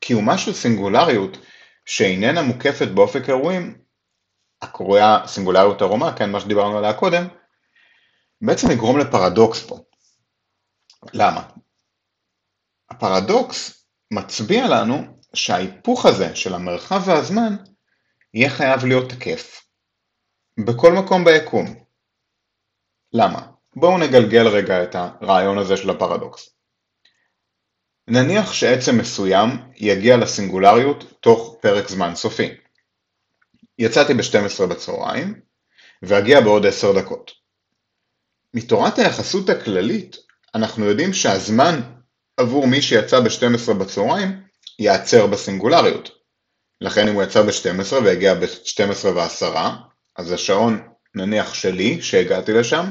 קיומה 0.01 0.39
של 0.39 0.53
סינגולריות 0.53 1.39
שאיננה 1.87 2.43
מוקפת 2.43 2.89
באופק 2.89 3.29
אירועים, 3.29 3.79
הקרויה 4.63 5.19
סינגולריות 5.27 5.83
ארומה, 5.83 6.17
כן, 6.17 6.31
מה 6.31 6.41
שדיברנו 6.41 6.79
עליה 6.79 6.95
קודם, 6.95 7.27
בעצם 8.41 8.71
יגרום 8.71 8.99
לפרדוקס 8.99 9.67
פה. 9.67 9.79
למה? 11.13 11.49
הפרדוקס 12.91 13.78
מצביע 14.11 14.69
לנו 14.69 15.21
שההיפוך 15.35 16.07
הזה 16.07 16.37
של 16.37 16.55
המרחב 16.55 17.03
והזמן 17.07 17.57
יהיה 18.35 18.51
חייב 18.51 18.85
להיות 18.85 19.11
תקף 19.11 19.63
בכל 20.67 20.93
מקום 20.93 21.25
ביקום. 21.25 21.85
למה? 23.13 23.47
בואו 23.77 23.99
נגלגל 23.99 24.49
רגע 24.49 24.83
את 24.83 24.95
הרעיון 24.95 25.59
הזה 25.59 25.77
של 25.77 25.91
הפרדוקס. 25.91 26.51
נניח 28.09 28.53
שעצם 28.53 28.99
מסוים 28.99 29.49
יגיע 29.77 30.17
לסינגולריות 30.17 31.21
תוך 31.21 31.57
פרק 31.61 31.89
זמן 31.89 32.15
סופי. 32.15 32.57
יצאתי 33.79 34.15
ב-12 34.15 34.67
בצהריים 34.67 35.41
ואגיע 36.03 36.41
בעוד 36.41 36.67
10 36.67 37.01
דקות. 37.01 37.31
מתורת 38.55 38.99
היחסות 38.99 39.49
הכללית 39.49 40.17
אנחנו 40.55 40.85
יודעים 40.85 41.13
שהזמן 41.13 41.98
עבור 42.39 42.67
מי 42.67 42.83
שיצא 42.83 43.21
ב-12 43.21 43.75
בצהריים 43.75 44.43
ייעצר 44.79 45.27
בסינגולריות. 45.27 46.11
לכן 46.81 47.09
אם 47.09 47.15
הוא 47.15 47.23
יצא 47.23 47.43
ב-12 47.43 47.95
והגיע 48.05 48.35
ב-12 48.35 49.07
ו-10, 49.07 49.57
אז 50.17 50.33
השעון 50.33 50.89
נניח 51.15 51.55
שלי, 51.55 52.03
שהגעתי 52.03 52.53
לשם, 52.53 52.91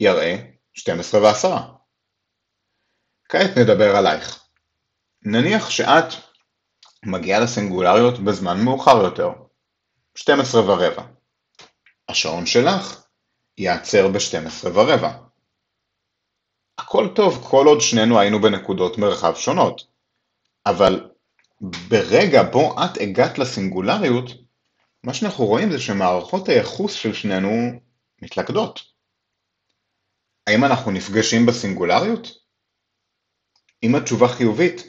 יראה 0.00 0.36
12 0.74 1.20
ו-10. 1.20 1.60
כעת 3.28 3.58
נדבר 3.58 3.96
עלייך. 3.96 4.44
נניח 5.22 5.70
שאת 5.70 6.14
מגיעה 7.04 7.40
לסינגולריות 7.40 8.18
בזמן 8.18 8.60
מאוחר 8.64 9.04
יותר, 9.04 9.30
12 10.14 10.60
ורבע. 10.60 11.02
השעון 12.08 12.46
שלך 12.46 13.02
ייעצר 13.58 14.08
ב-12 14.08 14.66
ורבע. 14.66 15.29
הכל 16.80 17.08
טוב 17.16 17.48
כל 17.50 17.66
עוד 17.66 17.80
שנינו 17.80 18.20
היינו 18.20 18.40
בנקודות 18.40 18.98
מרחב 18.98 19.34
שונות, 19.34 19.82
אבל 20.66 21.10
ברגע 21.60 22.42
בו 22.42 22.76
את 22.84 23.00
הגעת 23.00 23.38
לסינגולריות, 23.38 24.26
מה 25.04 25.14
שאנחנו 25.14 25.46
רואים 25.46 25.72
זה 25.72 25.80
שמערכות 25.80 26.48
הייחוס 26.48 26.92
של 26.92 27.14
שנינו 27.14 27.50
מתלכדות. 28.22 28.80
האם 30.46 30.64
אנחנו 30.64 30.90
נפגשים 30.90 31.46
בסינגולריות? 31.46 32.28
אם 33.82 33.94
התשובה 33.94 34.28
חיובית, 34.28 34.82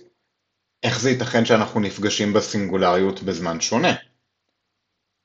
איך 0.83 0.99
זה 0.99 1.09
ייתכן 1.09 1.45
שאנחנו 1.45 1.79
נפגשים 1.79 2.33
בסינגולריות 2.33 3.23
בזמן 3.23 3.61
שונה? 3.61 3.93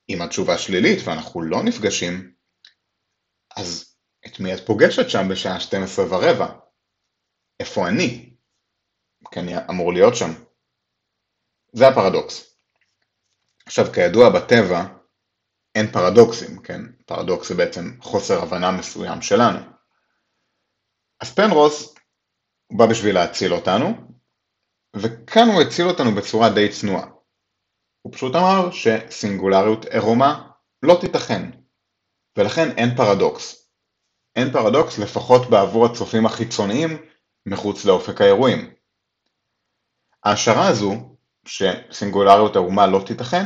אם 0.09 0.23
התשובה 0.23 0.59
שלילית 0.59 0.99
ואנחנו 1.05 1.43
לא 1.43 1.63
נפגשים, 1.63 2.33
אז 3.57 3.96
את 4.27 4.41
מי 4.41 4.55
את 4.55 4.67
פוגשת 4.67 5.11
שם 5.11 5.29
בשעה 5.31 5.61
12 5.61 6.05
ורבע? 6.05 6.47
איפה 7.61 7.89
אני? 7.89 8.37
כי 9.31 9.41
אני 9.41 9.53
אמור 9.71 9.93
להיות 9.93 10.17
שם. 10.17 10.31
זה 11.73 11.89
הפרדוקס. 11.89 12.57
עכשיו, 13.67 13.85
כידוע 13.93 14.31
בטבע, 14.31 14.97
אין 15.75 15.93
פרדוקסים, 15.93 16.63
כן? 16.63 16.81
פרדוקס 17.07 17.49
זה 17.49 17.55
בעצם 17.55 18.01
חוסר 18.01 18.43
הבנה 18.43 18.71
מסוים 18.71 19.23
שלנו. 19.23 19.59
אז 21.21 21.35
פנרוס 21.35 21.95
בא 22.73 22.87
בשביל 22.87 23.15
להציל 23.15 23.55
אותנו, 23.55 23.87
וכאן 24.97 25.49
הוא 25.53 25.63
הציל 25.63 25.87
אותנו 25.87 26.15
בצורה 26.15 26.51
די 26.55 26.69
צנועה. 26.73 27.07
הוא 28.03 28.13
פשוט 28.13 28.35
אמר 28.35 28.71
שסינגולריות 28.71 29.85
עירומה 29.85 30.51
לא 30.83 30.99
תיתכן, 31.01 31.51
ולכן 32.39 32.69
אין 32.77 32.97
פרדוקס. 32.97 33.66
אין 34.37 34.53
פרדוקס 34.53 34.99
לפחות 34.99 35.51
בעבור 35.51 35.87
הצופים 35.87 36.27
החיצוניים 36.27 36.97
מחוץ 37.47 37.85
לאופק 37.85 38.21
האירועים. 38.21 38.75
ההשערה 40.25 40.69
הזו, 40.69 41.17
שסינגולריות 41.47 42.57
ערומה 42.57 42.87
לא 42.87 43.03
תיתכן, 43.07 43.45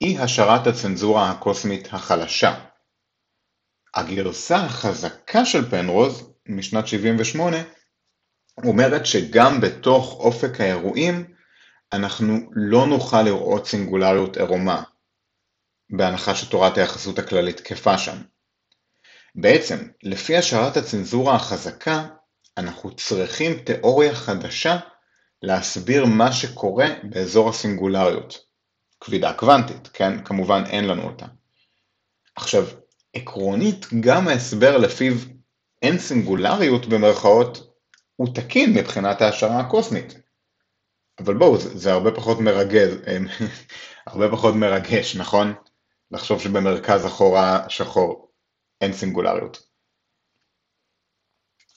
היא 0.00 0.20
השערת 0.20 0.66
הצנזורה 0.66 1.30
הקוסמית 1.30 1.88
החלשה. 1.92 2.64
הגרסה 3.94 4.56
החזקה 4.56 5.44
של 5.44 5.70
פנרוז, 5.70 6.32
משנת 6.48 6.86
78, 6.86 7.56
אומרת 8.64 9.06
שגם 9.06 9.60
בתוך 9.60 10.14
אופק 10.14 10.60
האירועים 10.60 11.34
אנחנו 11.92 12.38
לא 12.52 12.86
נוכל 12.86 13.22
לראות 13.22 13.66
סינגולריות 13.66 14.36
עירומה, 14.36 14.82
בהנחה 15.90 16.34
שתורת 16.34 16.78
היחסות 16.78 17.18
הכללית 17.18 17.56
תקפה 17.56 17.98
שם. 17.98 18.16
בעצם, 19.40 19.76
לפי 20.02 20.36
השערת 20.36 20.76
הצנזורה 20.76 21.34
החזקה, 21.34 22.06
אנחנו 22.56 22.96
צריכים 22.96 23.58
תיאוריה 23.58 24.14
חדשה 24.14 24.78
להסביר 25.42 26.04
מה 26.04 26.32
שקורה 26.32 26.86
באזור 27.02 27.48
הסינגולריות. 27.48 28.38
כבידה 29.00 29.32
קוונטית, 29.32 29.88
כן? 29.92 30.24
כמובן 30.24 30.62
אין 30.66 30.84
לנו 30.84 31.02
אותה. 31.02 31.26
עכשיו, 32.36 32.64
עקרונית 33.14 33.86
גם 34.00 34.28
ההסבר 34.28 34.76
לפיו 34.76 35.14
אין 35.82 35.98
סינגולריות 35.98 36.86
במרכאות 36.86 37.74
הוא 38.16 38.34
תקין 38.34 38.74
מבחינת 38.74 39.22
ההשערה 39.22 39.60
הקוסמית. 39.60 40.20
אבל 41.18 41.34
בואו, 41.34 41.58
זה, 41.58 41.78
זה 41.78 41.92
הרבה 41.92 42.10
פחות 42.10 42.40
מרגז, 42.40 42.94
הרבה 44.06 44.30
פחות 44.30 44.54
מרגש, 44.54 45.16
נכון? 45.16 45.54
לחשוב 46.10 46.40
שבמרכז 46.40 47.04
החורה 47.04 47.64
שחור 47.68 48.27
אין 48.80 48.92
סינגולריות. 48.92 49.62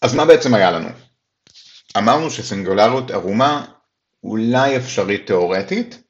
אז 0.02 0.16
מה 0.16 0.26
בעצם 0.26 0.54
היה 0.54 0.72
לנו? 0.72 0.90
אמרנו 1.98 2.30
שסינגולריות 2.30 3.12
ערומה 3.12 3.66
אולי 4.24 4.78
אפשרית 4.78 5.28
תאורטית, 5.28 6.04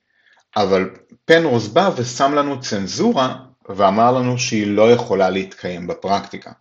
אבל 0.56 0.90
פנרוס 1.26 1.68
בא 1.68 1.90
ושם 1.98 2.34
לנו 2.34 2.62
צנזורה 2.62 3.36
ואמר 3.70 4.12
לנו 4.12 4.38
שהיא 4.38 4.68
לא 4.68 4.92
יכולה 4.92 5.30
להתקיים 5.30 5.88
בפרקטיקה. 5.88 6.52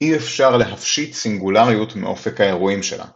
אי 0.00 0.16
אפשר 0.16 0.56
להפשיט 0.56 1.12
סינגולריות 1.12 1.96
מאופק 1.96 2.40
האירועים 2.40 2.82
שלה. 2.82 3.06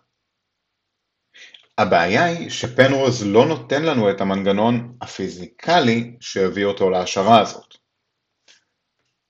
הבעיה 1.78 2.24
היא 2.24 2.50
שפנרוז 2.50 3.26
לא 3.26 3.46
נותן 3.46 3.82
לנו 3.82 4.10
את 4.10 4.20
המנגנון 4.20 4.96
הפיזיקלי 5.00 6.16
שהביא 6.20 6.64
אותו 6.64 6.90
להשערה 6.90 7.40
הזאת. 7.40 7.74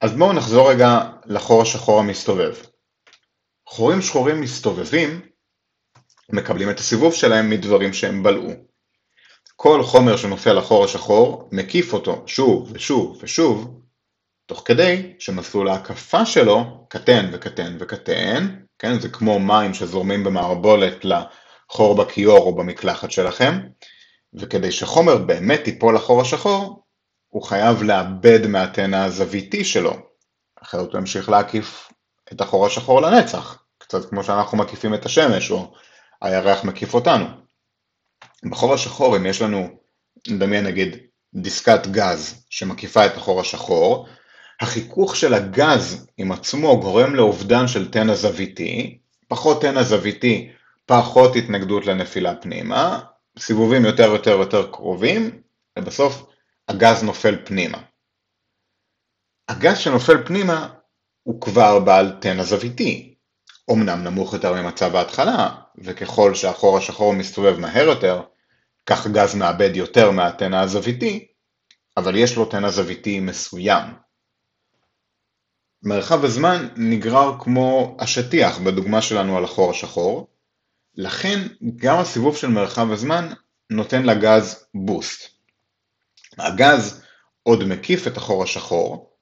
אז 0.00 0.12
בואו 0.12 0.32
נחזור 0.32 0.70
רגע 0.70 1.00
לחור 1.26 1.62
השחור 1.62 2.00
המסתובב. 2.00 2.54
חורים 3.68 4.02
שחורים 4.02 4.40
מסתובבים 4.40 5.20
מקבלים 6.28 6.70
את 6.70 6.78
הסיבוב 6.78 7.14
שלהם 7.14 7.50
מדברים 7.50 7.92
שהם 7.92 8.22
בלעו. 8.22 8.52
כל 9.56 9.82
חומר 9.82 10.16
שנופל 10.16 10.52
לחור 10.52 10.84
השחור 10.84 11.48
מקיף 11.52 11.92
אותו 11.92 12.22
שוב 12.26 12.70
ושוב 12.72 13.18
ושוב, 13.22 13.80
תוך 14.46 14.62
כדי 14.64 15.12
שמסלול 15.18 15.68
ההקפה 15.68 16.26
שלו 16.26 16.86
קטן 16.88 17.30
וקטן 17.32 17.76
וקטן, 17.80 18.56
כן? 18.78 19.00
זה 19.00 19.08
כמו 19.08 19.38
מים 19.38 19.74
שזורמים 19.74 20.24
במערבולת 20.24 21.04
לחור 21.04 21.94
בכיור 21.96 22.38
או 22.38 22.54
במקלחת 22.54 23.10
שלכם, 23.10 23.60
וכדי 24.34 24.72
שחומר 24.72 25.16
באמת 25.16 25.66
ייפול 25.66 25.94
לחור 25.94 26.20
השחור, 26.20 26.83
הוא 27.34 27.42
חייב 27.42 27.82
לאבד 27.82 28.46
מהטנא 28.46 28.96
הזוויתי 28.96 29.64
שלו, 29.64 29.96
אחרת 30.62 30.92
הוא 30.92 31.00
ימשיך 31.00 31.28
להקיף 31.28 31.92
את 32.32 32.40
החור 32.40 32.66
השחור 32.66 33.02
לנצח, 33.02 33.62
קצת 33.78 34.10
כמו 34.10 34.24
שאנחנו 34.24 34.58
מקיפים 34.58 34.94
את 34.94 35.06
השמש 35.06 35.50
או 35.50 35.72
הירח 36.22 36.64
מקיף 36.64 36.94
אותנו. 36.94 37.26
בחור 38.50 38.74
השחור 38.74 39.16
אם 39.16 39.26
יש 39.26 39.42
לנו, 39.42 39.68
נדמיין 40.28 40.66
נגיד 40.66 40.96
דיסקת 41.34 41.86
גז 41.86 42.44
שמקיפה 42.50 43.06
את 43.06 43.16
החור 43.16 43.40
השחור, 43.40 44.06
החיכוך 44.60 45.16
של 45.16 45.34
הגז 45.34 46.06
עם 46.16 46.32
עצמו 46.32 46.80
גורם 46.80 47.14
לאובדן 47.14 47.68
של 47.68 47.90
תנע 47.90 48.14
זוויתי, 48.14 48.98
פחות 49.28 49.60
תנע 49.60 49.82
זוויתי, 49.82 50.50
פחות 50.86 51.36
התנגדות 51.36 51.86
לנפילה 51.86 52.34
פנימה, 52.36 53.00
סיבובים 53.38 53.84
יותר 53.84 54.12
יותר 54.12 54.30
יותר 54.30 54.70
קרובים, 54.70 55.40
ובסוף 55.78 56.33
הגז 56.68 57.02
נופל 57.02 57.36
פנימה. 57.44 57.78
הגז 59.48 59.78
שנופל 59.78 60.26
פנימה 60.26 60.68
הוא 61.22 61.40
כבר 61.40 61.80
בעל 61.80 62.16
תנע 62.20 62.42
זוויתי, 62.42 63.14
אמנם 63.70 64.04
נמוך 64.04 64.32
יותר 64.32 64.62
ממצב 64.62 64.96
ההתחלה, 64.96 65.48
וככל 65.78 66.34
שהחור 66.34 66.78
השחור 66.78 67.12
מסתובב 67.12 67.58
מהר 67.58 67.84
יותר, 67.84 68.22
כך 68.86 69.06
גז 69.06 69.34
מאבד 69.34 69.76
יותר 69.76 70.10
מהתנע 70.10 70.60
הזוויתי, 70.60 71.26
אבל 71.96 72.16
יש 72.16 72.36
לו 72.36 72.44
תנע 72.44 72.70
זוויתי 72.70 73.20
מסוים. 73.20 73.84
מרחב 75.82 76.24
הזמן 76.24 76.68
נגרר 76.76 77.36
כמו 77.40 77.96
השטיח 78.00 78.58
בדוגמה 78.58 79.02
שלנו 79.02 79.36
על 79.36 79.44
החור 79.44 79.70
השחור, 79.70 80.30
לכן 80.94 81.38
גם 81.76 81.98
הסיבוב 81.98 82.36
של 82.36 82.48
מרחב 82.48 82.90
הזמן 82.90 83.28
נותן 83.70 84.02
לגז 84.02 84.66
בוסט. 84.74 85.33
הגז 86.38 87.04
עוד 87.42 87.64
מקיף 87.64 88.06
את 88.06 88.16
החור 88.16 88.42
השחור, 88.42 89.14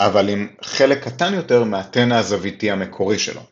אבל 0.00 0.28
עם 0.28 0.56
חלק 0.62 1.04
קטן 1.04 1.34
יותר 1.34 1.64
מהטנא 1.64 2.14
הזוויתי 2.14 2.70
המקורי 2.70 3.18
שלו. 3.18 3.42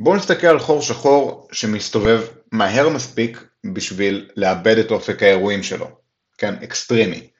בואו 0.00 0.16
נסתכל 0.16 0.46
על 0.46 0.58
חור 0.58 0.82
שחור 0.82 1.48
שמסתובב 1.52 2.20
מהר 2.52 2.88
מספיק 2.88 3.44
בשביל 3.74 4.30
לאבד 4.36 4.78
את 4.78 4.90
אופק 4.90 5.22
האירועים 5.22 5.62
שלו, 5.62 5.88
כן, 6.38 6.54
אקסטרימי. 6.54 7.30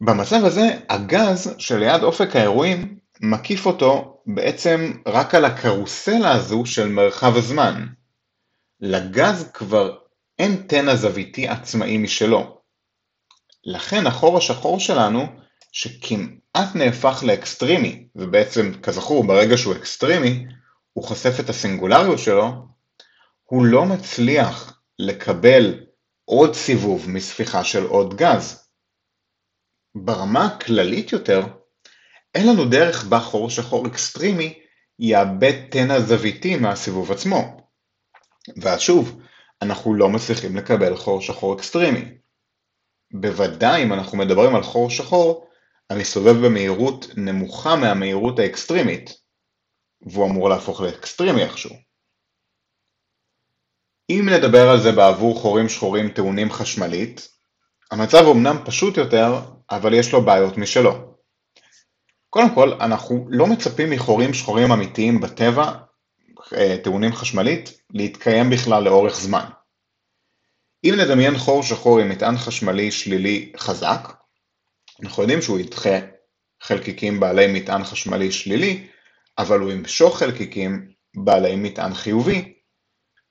במצב 0.00 0.44
הזה, 0.44 0.68
הגז 0.88 1.54
שליד 1.58 2.02
אופק 2.02 2.36
האירועים 2.36 2.98
מקיף 3.20 3.66
אותו 3.66 4.22
בעצם 4.26 4.92
רק 5.06 5.34
על 5.34 5.44
הקרוסלה 5.44 6.32
הזו 6.32 6.66
של 6.66 6.88
מרחב 6.88 7.36
הזמן. 7.36 7.86
לגז 8.80 9.50
כבר 9.54 9.98
אין 10.40 10.56
תנע 10.68 10.96
זוויתי 10.96 11.48
עצמאי 11.48 11.98
משלו. 11.98 12.60
לכן 13.64 14.06
החור 14.06 14.38
השחור 14.38 14.80
שלנו, 14.80 15.26
שכמעט 15.72 16.74
נהפך 16.74 17.22
לאקסטרימי, 17.26 18.08
ובעצם 18.16 18.72
כזכור 18.82 19.24
ברגע 19.24 19.56
שהוא 19.56 19.74
אקסטרימי, 19.74 20.46
הוא 20.92 21.04
חושף 21.04 21.40
את 21.40 21.48
הסינגולריות 21.48 22.18
שלו, 22.18 22.52
הוא 23.44 23.64
לא 23.64 23.84
מצליח 23.84 24.80
לקבל 24.98 25.84
עוד 26.24 26.54
סיבוב 26.54 27.10
מספיחה 27.10 27.64
של 27.64 27.84
עוד 27.84 28.16
גז. 28.16 28.68
ברמה 29.94 30.46
הכללית 30.46 31.12
יותר, 31.12 31.46
אין 32.34 32.46
לנו 32.46 32.64
דרך 32.64 33.04
בה 33.04 33.20
חור 33.20 33.50
שחור 33.50 33.86
אקסטרימי 33.86 34.58
יאבד 34.98 35.70
תנע 35.70 36.00
זוויתי 36.00 36.56
מהסיבוב 36.56 37.12
עצמו. 37.12 37.56
ואז 38.56 38.80
שוב, 38.80 39.20
אנחנו 39.62 39.94
לא 39.94 40.08
מצליחים 40.08 40.56
לקבל 40.56 40.96
חור 40.96 41.20
שחור 41.20 41.54
אקסטרימי. 41.54 42.04
בוודאי 43.12 43.82
אם 43.82 43.92
אנחנו 43.92 44.18
מדברים 44.18 44.54
על 44.54 44.62
חור 44.62 44.90
שחור 44.90 45.46
המסתובב 45.90 46.46
במהירות 46.46 47.06
נמוכה 47.16 47.76
מהמהירות 47.76 48.38
האקסטרימית, 48.38 49.20
והוא 50.02 50.26
אמור 50.26 50.48
להפוך 50.48 50.80
לאקסטרימי 50.80 51.42
איכשהו. 51.42 51.76
אם 54.10 54.28
נדבר 54.28 54.70
על 54.70 54.80
זה 54.80 54.92
בעבור 54.92 55.40
חורים 55.40 55.68
שחורים 55.68 56.08
טעונים 56.08 56.50
חשמלית, 56.50 57.28
המצב 57.90 58.24
אמנם 58.30 58.56
פשוט 58.64 58.96
יותר, 58.96 59.40
אבל 59.70 59.94
יש 59.94 60.12
לו 60.12 60.24
בעיות 60.24 60.56
משלו. 60.56 61.14
קודם 62.30 62.54
כל, 62.54 62.72
אנחנו 62.72 63.26
לא 63.30 63.46
מצפים 63.46 63.90
מחורים 63.90 64.34
שחורים 64.34 64.72
אמיתיים 64.72 65.20
בטבע, 65.20 65.72
טעונים 66.82 67.12
חשמלית, 67.12 67.80
להתקיים 67.90 68.50
בכלל 68.50 68.82
לאורך 68.82 69.14
זמן. 69.14 69.44
אם 70.84 70.94
נדמיין 70.98 71.38
חור 71.38 71.62
שחור 71.62 72.00
עם 72.00 72.08
מטען 72.08 72.36
חשמלי 72.36 72.90
שלילי 72.90 73.52
חזק, 73.56 74.12
אנחנו 75.02 75.22
יודעים 75.22 75.42
שהוא 75.42 75.58
ידחה 75.58 75.98
חלקיקים 76.62 77.20
בעלי 77.20 77.60
מטען 77.60 77.84
חשמלי 77.84 78.32
שלילי, 78.32 78.88
אבל 79.38 79.60
הוא 79.60 79.72
ימשוך 79.72 80.18
חלקיקים 80.18 80.90
בעלי 81.16 81.56
מטען 81.56 81.94
חיובי, 81.94 82.54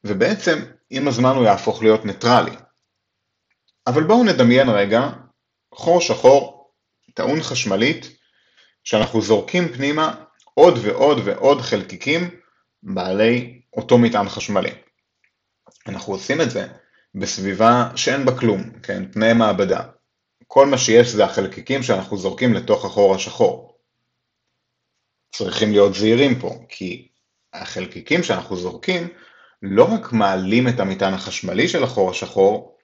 ובעצם 0.03 0.59
עם 0.89 1.07
הזמן 1.07 1.35
הוא 1.35 1.45
יהפוך 1.45 1.83
להיות 1.83 2.05
ניטרלי. 2.05 2.55
אבל 3.87 4.03
בואו 4.03 4.23
נדמיין 4.23 4.69
רגע 4.69 5.09
חור 5.73 6.01
שחור 6.01 6.71
טעון 7.13 7.43
חשמלית 7.43 8.17
שאנחנו 8.83 9.21
זורקים 9.21 9.73
פנימה 9.73 10.23
עוד 10.53 10.73
ועוד 10.81 11.17
ועוד 11.25 11.61
חלקיקים 11.61 12.39
בעלי 12.83 13.61
אותו 13.73 13.97
מטען 13.97 14.29
חשמלי. 14.29 14.71
אנחנו 15.87 16.13
עושים 16.13 16.41
את 16.41 16.51
זה 16.51 16.67
בסביבה 17.15 17.89
שאין 17.95 18.25
בה 18.25 18.39
כלום, 18.39 18.79
כן, 18.83 19.05
תנאי 19.05 19.33
מעבדה. 19.33 19.83
כל 20.47 20.67
מה 20.67 20.77
שיש 20.77 21.07
זה 21.07 21.25
החלקיקים 21.25 21.83
שאנחנו 21.83 22.17
זורקים 22.17 22.53
לתוך 22.53 22.85
החור 22.85 23.15
השחור. 23.15 23.79
צריכים 25.35 25.71
להיות 25.71 25.93
זהירים 25.93 26.39
פה, 26.39 26.65
כי 26.69 27.07
החלקיקים 27.53 28.23
שאנחנו 28.23 28.55
זורקים 28.55 29.07
לא 29.61 29.93
רק 29.93 30.13
מעלים 30.13 30.67
את 30.67 30.79
המטען 30.79 31.13
החשמלי 31.13 31.67
של 31.67 31.83
החור 31.83 32.09
השחור, 32.09 32.77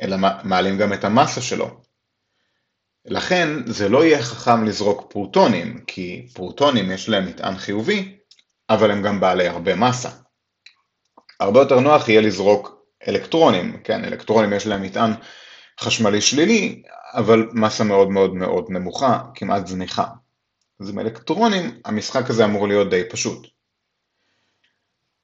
אלא 0.00 0.16
מעלים 0.44 0.78
גם 0.78 0.92
את 0.92 1.04
המסה 1.04 1.42
שלו. 1.42 1.80
לכן 3.04 3.48
זה 3.66 3.88
לא 3.88 4.04
יהיה 4.04 4.22
חכם 4.22 4.64
לזרוק 4.64 5.12
פרוטונים, 5.12 5.84
כי 5.86 6.26
פרוטונים 6.34 6.90
יש 6.90 7.08
להם 7.08 7.26
מטען 7.26 7.56
חיובי, 7.56 8.18
אבל 8.70 8.90
הם 8.90 9.02
גם 9.02 9.20
בעלי 9.20 9.48
הרבה 9.48 9.76
מסה. 9.76 10.10
הרבה 11.40 11.60
יותר 11.60 11.80
נוח 11.80 12.08
יהיה 12.08 12.20
לזרוק 12.20 12.78
אלקטרונים, 13.08 13.80
כן, 13.84 14.04
אלקטרונים 14.04 14.52
יש 14.52 14.66
להם 14.66 14.82
מטען 14.82 15.12
חשמלי 15.80 16.20
שלילי, 16.20 16.82
אבל 17.14 17.48
מסה 17.52 17.84
מאוד 17.84 18.10
מאוד 18.10 18.34
מאוד 18.34 18.64
נמוכה, 18.68 19.20
כמעט 19.34 19.66
זניחה. 19.66 20.04
אז 20.80 20.90
עם 20.90 20.98
אלקטרונים 20.98 21.80
המשחק 21.84 22.30
הזה 22.30 22.44
אמור 22.44 22.68
להיות 22.68 22.90
די 22.90 23.02
פשוט. 23.10 23.46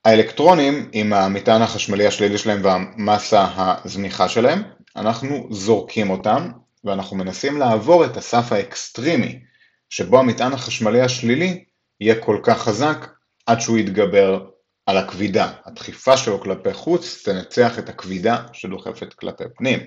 האלקטרונים 0.04 0.90
עם 0.92 1.12
המטען 1.12 1.62
החשמלי 1.62 2.06
השלילי 2.06 2.38
שלהם 2.38 2.60
והמסה 2.64 3.46
הזניחה 3.56 4.28
שלהם, 4.28 4.62
אנחנו 4.96 5.48
זורקים 5.50 6.10
אותם 6.10 6.50
ואנחנו 6.84 7.16
מנסים 7.16 7.58
לעבור 7.58 8.04
את 8.04 8.16
הסף 8.16 8.52
האקסטרימי, 8.52 9.40
שבו 9.88 10.18
המטען 10.18 10.52
החשמלי 10.52 11.00
השלילי 11.00 11.64
יהיה 12.00 12.22
כל 12.22 12.40
כך 12.42 12.58
חזק 12.58 13.06
עד 13.46 13.60
שהוא 13.60 13.78
יתגבר 13.78 14.50
על 14.86 14.96
הכבידה. 14.96 15.52
הדחיפה 15.64 16.16
שלו 16.16 16.40
כלפי 16.40 16.72
חוץ 16.72 17.22
תנצח 17.24 17.78
את 17.78 17.88
הכבידה 17.88 18.46
שדוחפת 18.52 19.14
כלפי 19.14 19.44
פנים. 19.56 19.80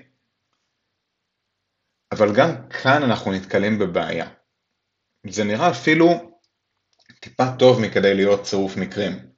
אבל 2.12 2.28
גם 2.36 2.68
כאן 2.82 3.02
אנחנו 3.02 3.32
נתקלים 3.32 3.78
בבעיה. 3.78 4.30
זה 5.30 5.44
נראה 5.44 5.70
אפילו 5.70 6.06
טיפה 7.20 7.44
טוב 7.58 7.80
מכדי 7.80 8.14
להיות 8.14 8.42
צירוף 8.42 8.76
מקרים. 8.76 9.32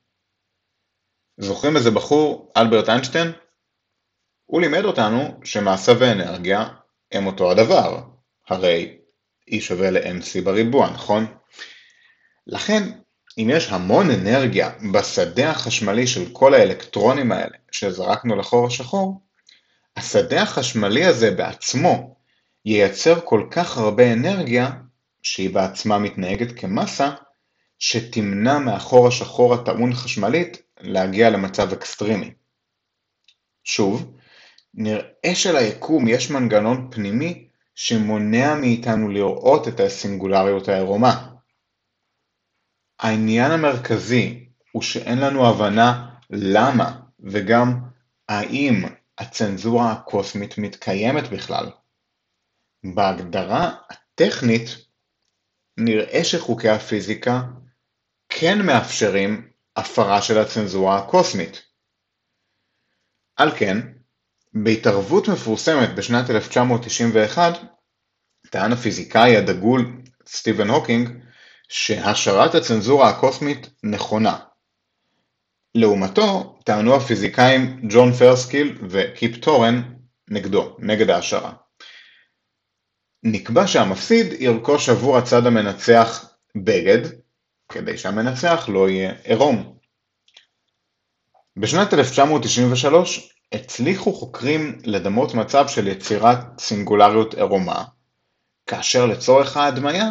זוכרים 1.41 1.77
איזה 1.77 1.91
בחור, 1.91 2.53
אלברט 2.57 2.89
איינשטיין? 2.89 3.33
הוא 4.45 4.61
לימד 4.61 4.85
אותנו 4.85 5.41
שמסה 5.45 5.93
ואנרגיה 6.01 6.69
הם 7.13 7.27
אותו 7.27 7.51
הדבר, 7.51 8.03
הרי 8.49 9.01
E 9.51 9.61
שווה 9.61 9.91
ל-mc 9.91 10.45
בריבוע, 10.45 10.91
נכון? 10.91 11.27
לכן, 12.47 12.83
אם 13.43 13.51
יש 13.51 13.69
המון 13.69 14.11
אנרגיה 14.11 14.71
בשדה 14.93 15.51
החשמלי 15.51 16.07
של 16.07 16.33
כל 16.33 16.55
האלקטרונים 16.55 17.33
האלה 17.33 17.57
שזרקנו 17.71 18.37
לחור 18.37 18.67
השחור, 18.67 19.21
השדה 19.97 20.43
החשמלי 20.43 21.05
הזה 21.05 21.31
בעצמו 21.31 22.17
ייצר 22.65 23.21
כל 23.25 23.47
כך 23.51 23.79
הרבה 23.79 24.13
אנרגיה, 24.13 24.71
שהיא 25.23 25.51
בעצמה 25.51 25.99
מתנהגת 25.99 26.53
כמסה, 26.53 27.11
שתמנע 27.79 28.59
מהחור 28.59 29.09
השחור 29.09 29.55
הטעון 29.55 29.95
חשמלית 29.95 30.63
להגיע 30.81 31.31
למצב 31.31 31.73
אקסטרימי. 31.73 32.31
שוב, 33.65 34.13
נראה 34.75 35.35
שליקום 35.35 36.09
יש 36.09 36.31
מנגנון 36.31 36.89
פנימי 36.91 37.49
שמונע 37.75 38.55
מאיתנו 38.55 39.09
לראות 39.09 39.69
את 39.69 39.81
הסינגולריות 39.81 40.69
העירומה. 40.69 41.30
העניין 43.01 43.51
המרכזי 43.51 44.49
הוא 44.73 44.83
שאין 44.83 45.19
לנו 45.19 45.49
הבנה 45.49 46.17
למה 46.31 47.01
וגם 47.21 47.81
האם 48.29 48.85
הצנזורה 49.19 49.93
הקוסמית 49.93 50.59
מתקיימת 50.59 51.31
בכלל. 51.31 51.71
בהגדרה 52.95 53.71
הטכנית 53.91 54.69
נראה 55.77 56.25
שחוקי 56.25 56.69
הפיזיקה 56.69 57.43
כן 58.29 58.67
מאפשרים 58.67 59.51
הפרה 59.77 60.23
של 60.23 60.39
הצנזורה 60.39 60.99
הקוסמית. 60.99 61.63
על 63.37 63.51
כן, 63.59 63.79
בהתערבות 64.55 65.29
מפורסמת 65.29 65.95
בשנת 65.95 66.31
1991, 66.31 67.59
טען 68.51 68.73
הפיזיקאי 68.73 69.37
הדגול 69.37 70.03
סטיבן 70.27 70.69
הוקינג 70.69 71.09
שהשערת 71.71 72.55
הצנזורה 72.55 73.09
הקוסמית 73.09 73.71
נכונה. 73.83 74.39
לעומתו, 75.75 76.59
טענו 76.65 76.97
הפיזיקאים 76.97 77.81
ג'ון 77.91 78.13
פרסקיל 78.13 78.79
וקיפ 78.89 79.37
טורן 79.37 79.83
נגדו, 80.31 80.77
נגד 80.79 81.11
ההשערה. 81.11 81.53
נקבע 83.23 83.67
שהמפסיד 83.67 84.27
ירכוש 84.33 84.89
עבור 84.89 85.19
הצד 85.19 85.47
המנצח 85.47 86.35
בגד, 86.57 87.09
כדי 87.69 87.99
שהמנצח 87.99 88.69
לא 88.69 88.89
יהיה 88.89 89.13
עירום. 89.25 89.79
בשנת 91.57 91.95
1993 91.95 93.35
הצליחו 93.53 94.13
חוקרים 94.13 94.79
לדמות 94.85 95.35
מצב 95.35 95.69
של 95.69 95.89
יצירת 95.89 96.39
סינגולריות 96.59 97.35
עירומה, 97.35 97.85
כאשר 98.67 99.07
לצורך 99.07 99.57
ההדמיה 99.57 100.11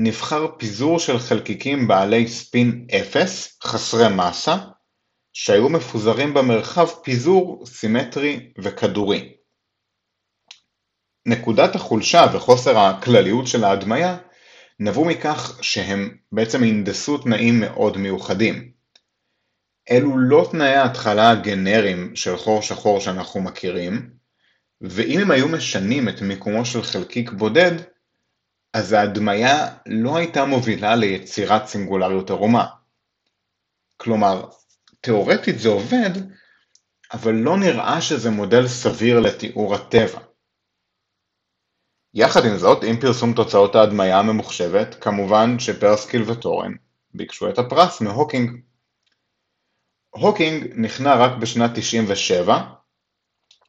נבחר 0.00 0.46
פיזור 0.58 0.98
של 0.98 1.18
חלקיקים 1.18 1.88
בעלי 1.88 2.28
ספין 2.28 2.86
0, 3.00 3.58
חסרי 3.64 4.08
מסה, 4.16 4.56
שהיו 5.32 5.68
מפוזרים 5.68 6.34
במרחב 6.34 6.86
פיזור 7.02 7.66
סימטרי 7.66 8.52
וכדורי. 8.58 9.36
נקודת 11.26 11.74
החולשה 11.74 12.26
וחוסר 12.34 12.78
הכלליות 12.78 13.46
של 13.46 13.64
ההדמיה 13.64 14.16
נבעו 14.80 15.04
מכך 15.04 15.58
שהם 15.62 16.16
בעצם 16.32 16.62
הנדסו 16.62 17.18
תנאים 17.18 17.60
מאוד 17.60 17.96
מיוחדים. 17.96 18.72
אלו 19.90 20.18
לא 20.18 20.48
תנאי 20.50 20.74
ההתחלה 20.74 21.30
הגנריים 21.30 22.16
של 22.16 22.36
חור 22.36 22.62
שחור 22.62 23.00
שאנחנו 23.00 23.40
מכירים, 23.40 24.10
ואם 24.80 25.20
הם 25.20 25.30
היו 25.30 25.48
משנים 25.48 26.08
את 26.08 26.22
מיקומו 26.22 26.64
של 26.64 26.82
חלקיק 26.82 27.30
בודד, 27.30 27.72
אז 28.74 28.92
ההדמיה 28.92 29.68
לא 29.86 30.16
הייתה 30.16 30.44
מובילה 30.44 30.96
ליצירת 30.96 31.66
סינגולריות 31.66 32.30
ערומה. 32.30 32.66
כלומר, 33.96 34.48
תאורטית 35.00 35.58
זה 35.58 35.68
עובד, 35.68 36.10
אבל 37.12 37.34
לא 37.34 37.56
נראה 37.56 38.00
שזה 38.00 38.30
מודל 38.30 38.68
סביר 38.68 39.20
לתיאור 39.20 39.74
הטבע. 39.74 40.20
יחד 42.14 42.44
עם 42.44 42.56
זאת, 42.56 42.84
עם 42.84 43.00
פרסום 43.00 43.32
תוצאות 43.32 43.74
ההדמיה 43.74 44.18
הממוחשבת, 44.18 44.94
כמובן 45.00 45.58
שפרסקיל 45.58 46.22
וטורן 46.26 46.72
ביקשו 47.14 47.48
את 47.48 47.58
הפרס 47.58 48.00
מהוקינג. 48.00 48.60
הוקינג 50.10 50.72
נכנע 50.76 51.16
רק 51.16 51.38
בשנת 51.38 51.70
97, 51.74 52.58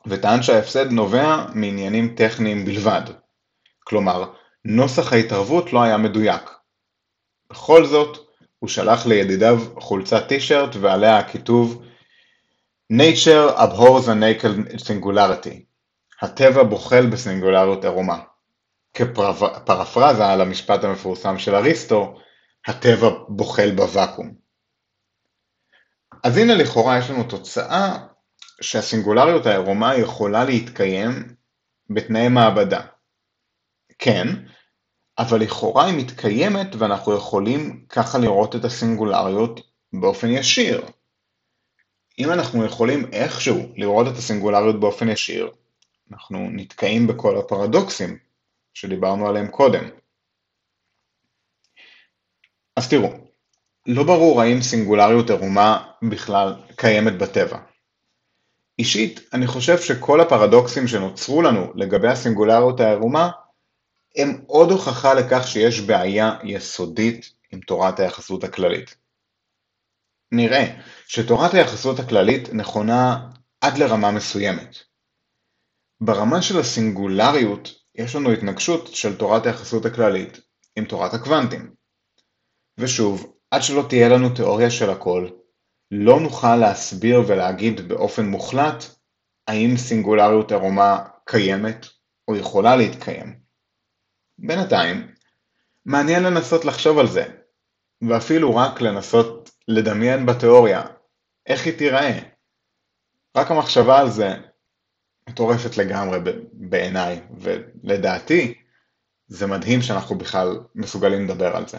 וטען 0.05 0.43
שההפסד 0.43 0.91
נובע 0.91 1.45
מעניינים 1.55 2.15
טכניים 2.15 2.65
בלבד. 2.65 3.01
כלומר, 3.79 4.33
נוסח 4.65 5.13
ההתערבות 5.13 5.73
לא 5.73 5.83
היה 5.83 5.97
מדויק. 5.97 6.49
בכל 7.51 7.85
זאת, 7.85 8.17
הוא 8.59 8.69
שלח 8.69 9.05
לידידיו 9.05 9.59
חולצת 9.79 10.27
טישרט 10.27 10.75
ועליה 10.75 11.17
הכיתוב 11.17 11.83
Nature 12.93 13.55
abhors 13.57 14.07
a 14.07 14.15
naked 14.15 14.81
singularity. 14.87 15.63
הטבע 16.21 16.63
בוחל 16.63 17.05
בסינגולריות 17.05 17.83
עירומה. 17.83 18.19
כפרפרזה 18.93 20.25
על 20.27 20.41
המשפט 20.41 20.83
המפורסם 20.83 21.39
של 21.39 21.55
אריסטו, 21.55 22.19
הטבע 22.67 23.09
בוחל 23.27 23.71
בוואקום. 23.75 24.33
אז 26.23 26.37
הנה 26.37 26.53
לכאורה 26.53 26.97
יש 26.97 27.09
לנו 27.09 27.23
תוצאה 27.23 27.97
שהסינגולריות 28.61 29.45
העירומה 29.45 29.95
יכולה 29.95 30.43
להתקיים 30.43 31.35
בתנאי 31.89 32.29
מעבדה. 32.29 32.81
כן, 33.99 34.27
אבל 35.17 35.41
לכאורה 35.41 35.85
היא 35.85 35.97
מתקיימת 35.97 36.75
ואנחנו 36.77 37.15
יכולים 37.15 37.85
ככה 37.89 38.17
לראות 38.17 38.55
את 38.55 38.65
הסינגולריות 38.65 39.59
באופן 39.93 40.27
ישיר. 40.27 40.85
אם 42.19 42.31
אנחנו 42.31 42.65
יכולים 42.65 43.09
איכשהו 43.13 43.57
לראות 43.75 44.07
את 44.07 44.17
הסינגולריות 44.17 44.79
באופן 44.79 45.09
ישיר, 45.09 45.51
אנחנו 46.11 46.49
נתקעים 46.51 47.07
בכל 47.07 47.37
הפרדוקסים 47.37 48.17
שדיברנו 48.73 49.27
עליהם 49.27 49.47
קודם. 49.47 49.83
אז 52.75 52.89
תראו, 52.89 53.09
לא 53.85 54.03
ברור 54.03 54.41
האם 54.41 54.61
סינגולריות 54.61 55.29
עירומה 55.29 55.91
בכלל 56.09 56.55
קיימת 56.75 57.17
בטבע. 57.17 57.59
אישית, 58.79 59.19
אני 59.33 59.47
חושב 59.47 59.77
שכל 59.77 60.21
הפרדוקסים 60.21 60.87
שנוצרו 60.87 61.41
לנו 61.41 61.71
לגבי 61.75 62.07
הסינגולריות 62.07 62.79
העירומה 62.79 63.29
הם 64.19 64.43
עוד 64.47 64.71
הוכחה 64.71 65.13
לכך 65.13 65.47
שיש 65.47 65.81
בעיה 65.81 66.37
יסודית 66.43 67.33
עם 67.51 67.59
תורת 67.59 67.99
היחסות 67.99 68.43
הכללית. 68.43 68.95
נראה 70.31 70.81
שתורת 71.07 71.53
היחסות 71.53 71.99
הכללית 71.99 72.53
נכונה 72.53 73.29
עד 73.61 73.77
לרמה 73.77 74.11
מסוימת. 74.11 74.75
ברמה 76.01 76.41
של 76.41 76.59
הסינגולריות 76.59 77.69
יש 77.95 78.15
לנו 78.15 78.31
התנגשות 78.31 78.87
של 78.87 79.17
תורת 79.17 79.45
היחסות 79.45 79.85
הכללית 79.85 80.39
עם 80.75 80.85
תורת 80.85 81.13
הקוונטים. 81.13 81.73
ושוב, 82.79 83.33
עד 83.51 83.61
שלא 83.61 83.85
תהיה 83.89 84.09
לנו 84.09 84.29
תיאוריה 84.35 84.71
של 84.71 84.89
הכל, 84.89 85.29
לא 85.91 86.19
נוכל 86.19 86.55
להסביר 86.55 87.19
ולהגיד 87.27 87.87
באופן 87.87 88.25
מוחלט 88.25 88.83
האם 89.47 89.77
סינגולריות 89.77 90.51
עירומה 90.51 91.05
קיימת 91.25 91.85
או 92.27 92.35
יכולה 92.35 92.75
להתקיים. 92.75 93.48
בינתיים, 94.41 95.11
מעניין 95.85 96.23
לנסות 96.23 96.65
לחשוב 96.65 96.99
על 96.99 97.07
זה, 97.07 97.25
ואפילו 98.09 98.55
רק 98.55 98.81
לנסות 98.81 99.49
לדמיין 99.67 100.25
בתיאוריה 100.25 100.83
איך 101.45 101.65
היא 101.65 101.77
תיראה. 101.77 102.19
רק 103.37 103.51
המחשבה 103.51 103.99
על 103.99 104.09
זה 104.09 104.27
מטורפת 105.29 105.77
לגמרי 105.77 106.19
בעיניי, 106.53 107.21
ולדעתי 107.39 108.53
זה 109.27 109.47
מדהים 109.47 109.81
שאנחנו 109.81 110.17
בכלל 110.17 110.59
מסוגלים 110.75 111.25
לדבר 111.25 111.55
על 111.55 111.67
זה. 111.67 111.77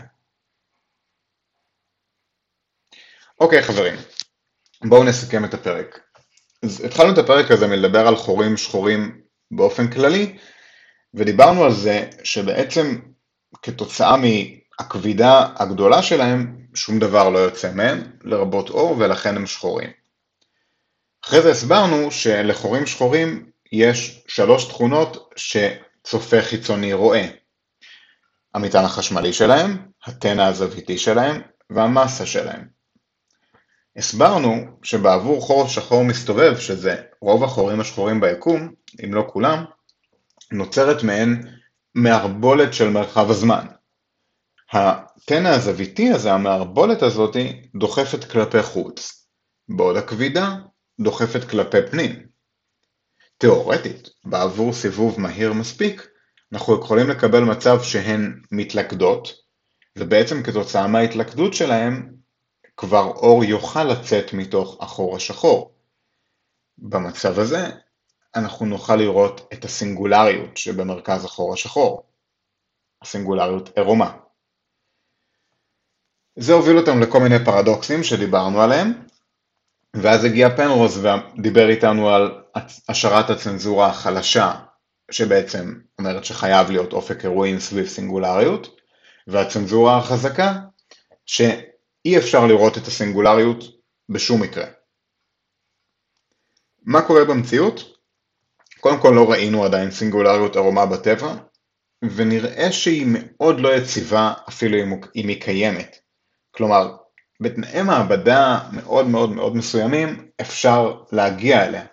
אוקיי 3.40 3.62
חברים, 3.62 3.94
בואו 4.84 5.04
נסכם 5.04 5.44
את 5.44 5.54
הפרק. 5.54 6.00
אז 6.64 6.84
התחלנו 6.84 7.12
את 7.12 7.18
הפרק 7.18 7.50
הזה 7.50 7.66
מלדבר 7.66 8.06
על 8.06 8.16
חורים 8.16 8.56
שחורים 8.56 9.20
באופן 9.50 9.90
כללי, 9.90 10.38
ודיברנו 11.14 11.64
על 11.64 11.72
זה 11.72 12.10
שבעצם 12.24 12.98
כתוצאה 13.62 14.16
מהכבידה 14.16 15.46
הגדולה 15.56 16.02
שלהם, 16.02 16.66
שום 16.74 16.98
דבר 16.98 17.28
לא 17.28 17.38
יוצא 17.38 17.72
מהם, 17.72 18.12
לרבות 18.24 18.70
אור, 18.70 18.96
ולכן 18.98 19.36
הם 19.36 19.46
שחורים. 19.46 19.90
אחרי 21.24 21.42
זה 21.42 21.50
הסברנו 21.50 22.10
שלחורים 22.10 22.86
שחורים 22.86 23.50
יש 23.72 24.24
שלוש 24.28 24.64
תכונות 24.64 25.34
שצופה 25.36 26.42
חיצוני 26.42 26.92
רואה. 26.92 27.26
המטען 28.54 28.84
החשמלי 28.84 29.32
שלהם, 29.32 29.76
הטנא 30.04 30.42
הזוויתי 30.42 30.98
שלהם 30.98 31.40
והמסה 31.70 32.26
שלהם. 32.26 32.68
הסברנו 33.96 34.78
שבעבור 34.82 35.40
חור 35.40 35.68
שחור 35.68 36.04
מסתובב, 36.04 36.58
שזה 36.58 36.96
רוב 37.20 37.44
החורים 37.44 37.80
השחורים 37.80 38.20
ביקום, 38.20 38.72
אם 39.04 39.14
לא 39.14 39.24
כולם, 39.32 39.64
נוצרת 40.52 41.02
מהן 41.02 41.42
מערבולת 41.94 42.74
של 42.74 42.88
מרחב 42.88 43.30
הזמן. 43.30 43.66
הטנא 44.72 45.48
הזוויתי 45.48 46.10
הזה, 46.10 46.32
המערבולת 46.32 47.02
הזאת, 47.02 47.36
דוחפת 47.74 48.24
כלפי 48.24 48.62
חוץ, 48.62 49.26
בעוד 49.68 49.96
הכבידה 49.96 50.56
דוחפת 51.00 51.50
כלפי 51.50 51.78
פנים. 51.90 52.26
תאורטית, 53.38 54.08
בעבור 54.24 54.72
סיבוב 54.72 55.20
מהיר 55.20 55.52
מספיק, 55.52 56.08
אנחנו 56.52 56.80
יכולים 56.80 57.08
לקבל 57.08 57.40
מצב 57.40 57.82
שהן 57.82 58.42
מתלכדות, 58.52 59.32
ובעצם 59.98 60.42
כתוצאה 60.42 60.86
מההתלכדות 60.86 61.54
שלהן, 61.54 62.14
כבר 62.76 63.04
אור 63.04 63.44
יוכל 63.44 63.84
לצאת 63.84 64.32
מתוך 64.32 64.78
החור 64.80 65.16
השחור. 65.16 65.74
במצב 66.78 67.38
הזה, 67.38 67.68
אנחנו 68.34 68.66
נוכל 68.66 68.96
לראות 68.96 69.48
את 69.52 69.64
הסינגולריות 69.64 70.56
שבמרכז 70.56 71.24
החור 71.24 71.54
השחור, 71.54 72.02
הסינגולריות 73.02 73.78
עירומה. 73.78 74.16
זה 76.36 76.52
הוביל 76.52 76.78
אותם 76.78 77.00
לכל 77.00 77.18
מיני 77.20 77.44
פרדוקסים 77.44 78.04
שדיברנו 78.04 78.60
עליהם, 78.62 78.92
ואז 79.96 80.24
הגיע 80.24 80.56
פנרוז 80.56 81.04
ודיבר 81.04 81.68
איתנו 81.68 82.08
על 82.08 82.42
השארת 82.88 83.30
הצנזורה 83.30 83.86
החלשה, 83.86 84.52
שבעצם 85.10 85.80
אומרת 85.98 86.24
שחייב 86.24 86.70
להיות 86.70 86.92
אופק 86.92 87.24
אירועים 87.24 87.60
סביב 87.60 87.86
סינגולריות, 87.86 88.80
והצנזורה 89.26 89.98
החזקה, 89.98 90.54
שאי 91.26 92.18
אפשר 92.18 92.46
לראות 92.46 92.78
את 92.78 92.86
הסינגולריות 92.86 93.64
בשום 94.08 94.42
מקרה. 94.42 94.64
מה 96.82 97.02
קורה 97.02 97.24
במציאות? 97.24 97.89
קודם 98.80 99.00
כל 99.00 99.12
לא 99.14 99.30
ראינו 99.30 99.64
עדיין 99.64 99.90
סינגולריות 99.90 100.56
ערומה 100.56 100.86
בטבע, 100.86 101.34
ונראה 102.04 102.72
שהיא 102.72 103.06
מאוד 103.08 103.60
לא 103.60 103.74
יציבה 103.74 104.32
אפילו 104.48 104.78
אם 105.16 105.28
היא 105.28 105.42
קיימת. 105.42 105.98
כלומר, 106.50 106.96
בתנאי 107.40 107.82
מעבדה 107.82 108.60
מאוד 108.72 109.06
מאוד 109.06 109.30
מאוד 109.30 109.56
מסוימים 109.56 110.30
אפשר 110.40 111.02
להגיע 111.12 111.64
אליה. 111.64 111.84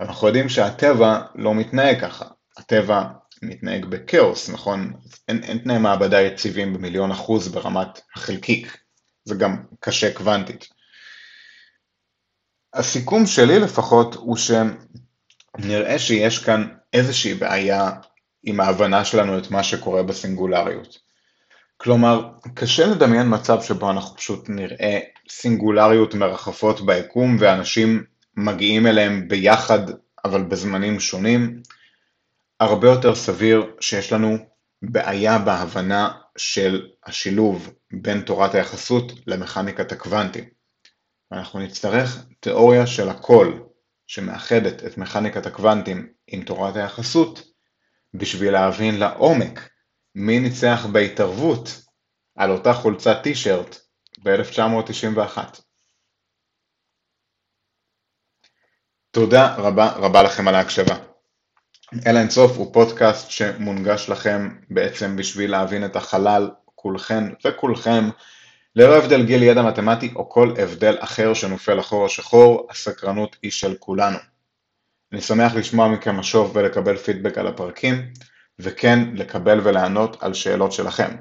אנחנו 0.00 0.26
יודעים 0.26 0.48
שהטבע 0.48 1.20
לא 1.34 1.54
מתנהג 1.54 2.00
ככה, 2.00 2.24
הטבע 2.56 3.04
מתנהג 3.42 3.84
בכאוס, 3.84 4.50
נכון? 4.50 4.92
אין, 5.28 5.44
אין 5.44 5.58
תנאי 5.58 5.78
מעבדה 5.78 6.20
יציבים 6.20 6.74
במיליון 6.74 7.10
אחוז 7.10 7.48
ברמת 7.48 8.00
החלקיק, 8.16 8.76
זה 9.24 9.34
גם 9.34 9.64
קשה 9.80 10.14
קוונטית. 10.14 10.66
הסיכום 12.74 13.26
שלי 13.26 13.58
לפחות 13.58 14.14
הוא 14.14 14.36
שנראה 15.60 15.98
שיש 15.98 16.38
כאן 16.38 16.68
איזושהי 16.92 17.34
בעיה 17.34 17.90
עם 18.42 18.60
ההבנה 18.60 19.04
שלנו 19.04 19.38
את 19.38 19.50
מה 19.50 19.62
שקורה 19.62 20.02
בסינגולריות. 20.02 20.98
כלומר, 21.76 22.28
קשה 22.54 22.86
לדמיין 22.86 23.26
מצב 23.34 23.62
שבו 23.62 23.90
אנחנו 23.90 24.16
פשוט 24.16 24.48
נראה 24.48 24.98
סינגולריות 25.28 26.14
מרחפות 26.14 26.86
ביקום 26.86 27.36
ואנשים 27.40 28.04
מגיעים 28.36 28.86
אליהם 28.86 29.28
ביחד 29.28 29.78
אבל 30.24 30.42
בזמנים 30.42 31.00
שונים. 31.00 31.62
הרבה 32.60 32.88
יותר 32.88 33.14
סביר 33.14 33.70
שיש 33.80 34.12
לנו 34.12 34.36
בעיה 34.82 35.38
בהבנה 35.38 36.10
של 36.36 36.86
השילוב 37.06 37.74
בין 37.92 38.20
תורת 38.20 38.54
היחסות 38.54 39.12
למכניקת 39.26 39.92
הקוונטים. 39.92 40.44
אנחנו 41.32 41.60
נצטרך 41.60 42.24
תיאוריה 42.40 42.86
של 42.86 43.08
הכל 43.08 43.58
שמאחדת 44.12 44.84
את 44.86 44.98
מכניקת 44.98 45.46
הקוונטים 45.46 46.12
עם 46.26 46.44
תורת 46.44 46.76
היחסות 46.76 47.42
בשביל 48.14 48.52
להבין 48.52 48.98
לעומק 48.98 49.70
מי 50.14 50.40
ניצח 50.40 50.86
בהתערבות 50.92 51.68
על 52.36 52.50
אותה 52.50 52.72
חולצת 52.72 53.16
טישרט 53.22 53.76
ב-1991. 54.22 55.38
תודה 59.10 59.54
רבה 59.54 59.92
רבה 59.92 60.22
לכם 60.22 60.48
על 60.48 60.54
ההקשבה. 60.54 60.94
אל 62.06 62.16
אינסוף 62.16 62.56
הוא 62.56 62.74
פודקאסט 62.74 63.30
שמונגש 63.30 64.08
לכם 64.08 64.48
בעצם 64.70 65.16
בשביל 65.16 65.50
להבין 65.50 65.84
את 65.84 65.96
החלל, 65.96 66.50
כולכן 66.74 67.24
וכולכם, 67.44 68.04
ללא 68.76 68.96
הבדל 68.96 69.24
גיל 69.26 69.42
ידע 69.42 69.62
מתמטי 69.62 70.12
או 70.16 70.28
כל 70.28 70.54
הבדל 70.58 70.96
אחר 71.00 71.34
שנופל 71.34 71.74
לחור 71.74 72.04
השחור, 72.04 72.66
הסקרנות 72.70 73.36
היא 73.42 73.50
של 73.50 73.74
כולנו. 73.78 74.18
אני 75.12 75.20
שמח 75.20 75.54
לשמוע 75.54 75.88
מכם 75.88 76.16
משוב 76.16 76.52
ולקבל 76.54 76.96
פידבק 76.96 77.38
על 77.38 77.46
הפרקים, 77.46 78.12
וכן 78.58 78.98
לקבל 79.14 79.60
ולענות 79.62 80.22
על 80.22 80.34
שאלות 80.34 80.72
שלכם. 80.72 81.16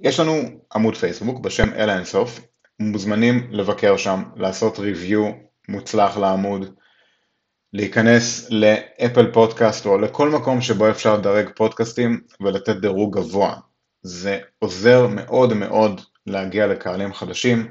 יש 0.00 0.20
לנו 0.20 0.34
עמוד 0.74 0.96
פייסבוק 0.96 1.40
בשם 1.40 1.74
אל 1.74 1.90
האינסוף, 1.90 2.40
מוזמנים 2.80 3.48
לבקר 3.50 3.96
שם, 3.96 4.22
לעשות 4.36 4.78
ריוויו 4.78 5.30
מוצלח 5.68 6.16
לעמוד, 6.16 6.74
להיכנס 7.72 8.50
לאפל 8.50 9.32
פודקאסט 9.32 9.86
או 9.86 9.98
לכל 9.98 10.28
מקום 10.28 10.60
שבו 10.60 10.90
אפשר 10.90 11.14
לדרג 11.16 11.50
פודקאסטים 11.56 12.20
ולתת 12.40 12.76
דירוג 12.76 13.18
גבוה. 13.18 13.56
זה 14.02 14.40
עוזר 14.58 15.06
מאוד 15.06 15.54
מאוד 15.54 16.00
להגיע 16.26 16.66
לקהלים 16.66 17.14
חדשים. 17.14 17.68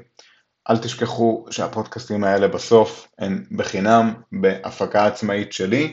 אל 0.70 0.78
תשכחו 0.78 1.46
שהפודקאסטים 1.50 2.24
האלה 2.24 2.48
בסוף 2.48 3.08
הם 3.18 3.44
בחינם, 3.56 4.14
בהפקה 4.32 5.06
עצמאית 5.06 5.52
שלי, 5.52 5.92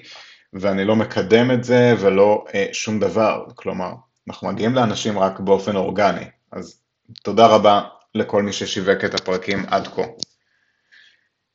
ואני 0.54 0.86
לא 0.86 0.96
מקדם 0.96 1.52
את 1.52 1.64
זה 1.64 1.96
ולא 2.00 2.46
אה, 2.54 2.68
שום 2.74 3.00
דבר. 3.00 3.46
כלומר, 3.56 3.94
אנחנו 4.28 4.48
מגיעים 4.48 4.76
לאנשים 4.76 5.20
רק 5.20 5.40
באופן 5.40 5.76
אורגני. 5.76 6.26
אז 6.52 6.82
תודה 7.24 7.48
רבה 7.48 7.82
לכל 8.16 8.44
מי 8.44 8.54
ששיווק 8.54 9.06
את 9.06 9.14
הפרקים 9.14 9.66
עד 9.68 9.88
כה. 9.88 10.02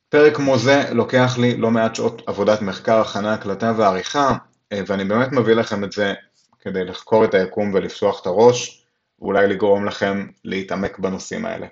פרק 0.08 0.36
כמו 0.36 0.58
זה 0.58 0.82
לוקח 0.90 1.38
לי 1.38 1.56
לא 1.56 1.70
מעט 1.70 1.94
שעות 1.94 2.22
עבודת 2.26 2.62
מחקר, 2.62 3.00
הכנה, 3.00 3.34
הקלטה 3.34 3.72
ועריכה, 3.76 4.36
אה, 4.72 4.80
ואני 4.86 5.04
באמת 5.04 5.32
מביא 5.32 5.54
לכם 5.54 5.84
את 5.84 5.92
זה 5.92 6.14
כדי 6.60 6.84
לחקור 6.84 7.24
את 7.24 7.34
היקום 7.34 7.74
ולפתוח 7.74 8.20
את 8.20 8.26
הראש, 8.26 8.81
ואולי 9.22 9.46
לגרום 9.46 9.84
לכם 9.84 10.26
להתעמק 10.44 10.98
בנושאים 10.98 11.46
האלה. 11.46 11.66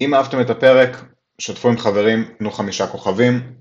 אם 0.00 0.14
אהבתם 0.14 0.40
את 0.40 0.50
הפרק, 0.50 0.90
שתפו 1.38 1.68
עם 1.68 1.78
חברים, 1.78 2.34
תנו 2.38 2.50
חמישה 2.50 2.86
כוכבים. 2.86 3.56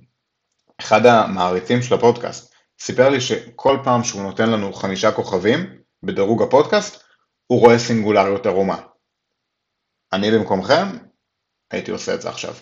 אחד 0.79 1.05
המעריצים 1.05 1.81
של 1.81 1.95
הפודקאסט 1.95 2.55
סיפר 2.79 3.09
לי 3.09 3.21
שכל 3.21 3.77
פעם 3.83 4.03
שהוא 4.03 4.23
נותן 4.23 4.49
לנו 4.49 4.73
חמישה 4.73 5.11
כוכבים 5.11 5.81
בדירוג 6.03 6.41
הפודקאסט, 6.41 7.03
הוא 7.47 7.59
רואה 7.59 7.79
סינגולריות 7.79 8.45
ערומה. 8.45 8.81
אני 10.13 10.31
במקומכם, 10.31 10.97
הייתי 11.71 11.91
עושה 11.91 12.13
את 12.13 12.21
זה 12.21 12.29
עכשיו. 12.29 12.53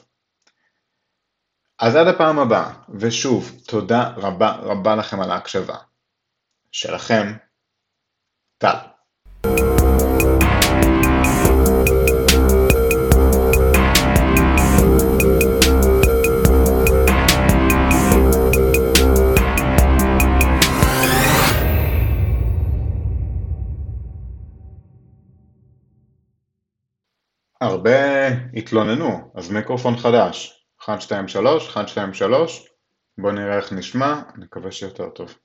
אז 1.79 1.95
עד 1.95 2.07
הפעם 2.07 2.39
הבאה, 2.39 2.73
ושוב, 2.99 3.51
תודה 3.67 4.13
רבה 4.17 4.51
רבה 4.51 4.95
לכם 4.95 5.21
על 5.21 5.31
ההקשבה. 5.31 5.77
שלכם, 6.71 7.33
טל. 8.57 8.92
הרבה 27.63 28.27
התלוננו, 28.53 29.31
אז 29.35 29.51
מיקרופון 29.51 29.97
חדש. 29.97 30.65
1, 30.81 31.01
2, 31.01 31.27
3, 31.27 31.69
1, 31.69 31.87
2, 31.87 32.13
3, 32.13 32.69
בואו 33.17 33.33
נראה 33.33 33.57
איך 33.57 33.73
נשמע, 33.73 34.21
אני 34.35 34.45
מקווה 34.45 34.71
שיותר 34.71 35.09
טוב. 35.09 35.35